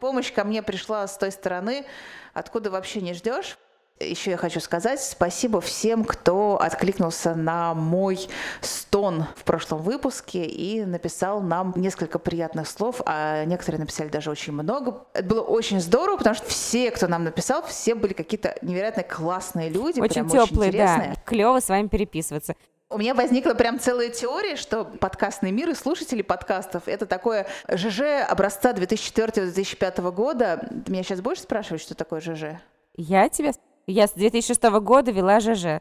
Помощь 0.00 0.32
ко 0.32 0.44
мне 0.44 0.62
пришла 0.62 1.06
с 1.06 1.16
той 1.18 1.30
стороны, 1.30 1.84
откуда 2.32 2.70
вообще 2.70 3.00
не 3.00 3.14
ждешь. 3.14 3.58
Еще 4.00 4.32
я 4.32 4.36
хочу 4.36 4.60
сказать 4.60 5.00
спасибо 5.02 5.60
всем, 5.60 6.04
кто 6.04 6.60
откликнулся 6.60 7.34
на 7.34 7.74
мой 7.74 8.28
стон 8.60 9.26
в 9.36 9.44
прошлом 9.44 9.82
выпуске 9.82 10.44
и 10.44 10.84
написал 10.84 11.40
нам 11.40 11.72
несколько 11.76 12.18
приятных 12.18 12.68
слов, 12.68 13.00
а 13.06 13.44
некоторые 13.44 13.80
написали 13.80 14.08
даже 14.08 14.30
очень 14.30 14.52
много. 14.52 15.04
Это 15.14 15.24
было 15.24 15.40
очень 15.40 15.80
здорово, 15.80 16.16
потому 16.16 16.36
что 16.36 16.46
все, 16.46 16.90
кто 16.90 17.08
нам 17.08 17.24
написал, 17.24 17.62
все 17.62 17.94
были 17.94 18.12
какие-то 18.12 18.54
невероятно 18.62 19.02
классные 19.02 19.68
люди, 19.68 20.00
очень 20.00 20.28
теплые, 20.28 20.68
очень 20.68 20.78
да. 20.78 21.14
Клево 21.24 21.60
с 21.60 21.68
вами 21.68 21.88
переписываться. 21.88 22.54
У 22.90 22.96
меня 22.96 23.14
возникла 23.14 23.52
прям 23.52 23.78
целая 23.78 24.08
теория, 24.08 24.56
что 24.56 24.84
подкастный 24.84 25.50
мир 25.50 25.68
и 25.68 25.74
слушатели 25.74 26.22
подкастов— 26.22 26.84
это 26.86 27.04
такое 27.04 27.46
ЖЖ 27.70 28.26
образца 28.26 28.72
2004-2005 28.72 30.10
года. 30.12 30.68
Меня 30.86 31.02
сейчас 31.02 31.20
будешь 31.20 31.42
спрашивать, 31.42 31.82
что 31.82 31.94
такое 31.94 32.20
ЖЖ? 32.20 32.60
Я 32.96 33.28
тебя 33.28 33.52
я 33.92 34.06
с 34.06 34.12
2006 34.12 34.62
года 34.80 35.10
вела 35.10 35.40
ЖЖ. 35.40 35.80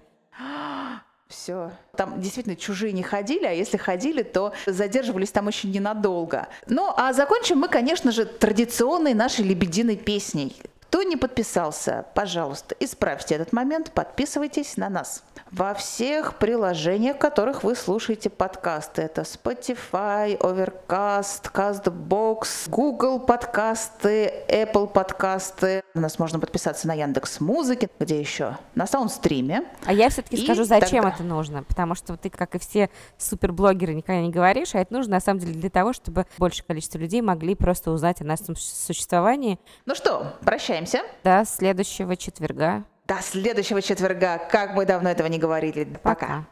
Все. 1.28 1.72
Там 1.96 2.22
действительно 2.22 2.56
чужие 2.56 2.94
не 2.94 3.04
ходили, 3.04 3.46
а 3.46 3.52
если 3.52 3.76
ходили, 3.76 4.24
то 4.24 4.54
задерживались 4.66 5.32
там 5.32 5.48
очень 5.48 5.72
ненадолго. 5.72 6.48
Ну, 6.68 6.94
а 6.96 7.12
закончим 7.12 7.60
мы, 7.60 7.68
конечно 7.68 8.14
же, 8.14 8.26
традиционной 8.26 9.14
нашей 9.14 9.44
лебединой 9.44 9.98
песней. 9.98 10.56
Кто 10.90 11.04
не 11.04 11.18
подписался, 11.18 12.06
пожалуйста, 12.16 12.74
исправьте 12.80 13.36
этот 13.36 13.52
момент, 13.52 13.92
подписывайтесь 13.92 14.78
на 14.78 14.88
нас 14.88 15.22
во 15.52 15.74
всех 15.74 16.36
приложениях, 16.36 17.18
в 17.18 17.20
которых 17.20 17.64
вы 17.64 17.76
слушаете 17.76 18.30
подкасты. 18.30 19.02
Это 19.02 19.22
Spotify, 19.22 20.38
Overcast, 20.40 21.52
CastBox, 21.54 22.70
Google 22.70 23.20
подкасты, 23.20 24.34
Apple 24.48 24.88
подкасты. 24.88 25.84
У 25.94 26.00
нас 26.00 26.20
можно 26.20 26.40
подписаться 26.40 26.88
на 26.88 26.94
Яндекс 26.94 27.42
Музыки, 27.42 27.90
где 28.00 28.20
еще? 28.20 28.58
На 28.76 28.88
Саундстриме. 28.88 29.66
А 29.86 29.94
я 29.94 30.10
все-таки 30.10 30.38
скажу, 30.44 30.64
зачем 30.64 31.04
тогда... 31.04 31.16
это 31.16 31.24
нужно. 31.24 31.64
Потому 31.64 31.96
что 31.96 32.16
ты, 32.16 32.30
как 32.30 32.56
и 32.56 32.60
все 32.60 32.90
суперблогеры, 33.18 33.94
никогда 33.94 34.22
не 34.22 34.32
говоришь, 34.32 34.74
а 34.74 34.80
это 34.80 34.94
нужно 34.94 35.14
на 35.14 35.20
самом 35.20 35.40
деле 35.40 35.54
для 35.54 35.70
того, 35.70 35.92
чтобы 35.92 36.26
большее 36.38 36.66
количество 36.66 36.98
людей 36.98 37.22
могли 37.22 37.56
просто 37.56 37.92
узнать 37.92 38.22
о 38.22 38.24
нашем 38.24 38.56
существовании. 38.56 39.60
Ну 39.86 39.96
что, 39.96 40.34
прощаемся. 40.78 41.02
До 41.24 41.44
следующего 41.46 42.16
четверга. 42.16 42.84
До 43.08 43.22
следующего 43.22 43.82
четверга. 43.82 44.38
Как 44.38 44.76
мы 44.76 44.86
давно 44.86 45.10
этого 45.10 45.28
не 45.28 45.40
говорили. 45.40 45.86
Пока. 46.04 46.28
Пока. 46.28 46.46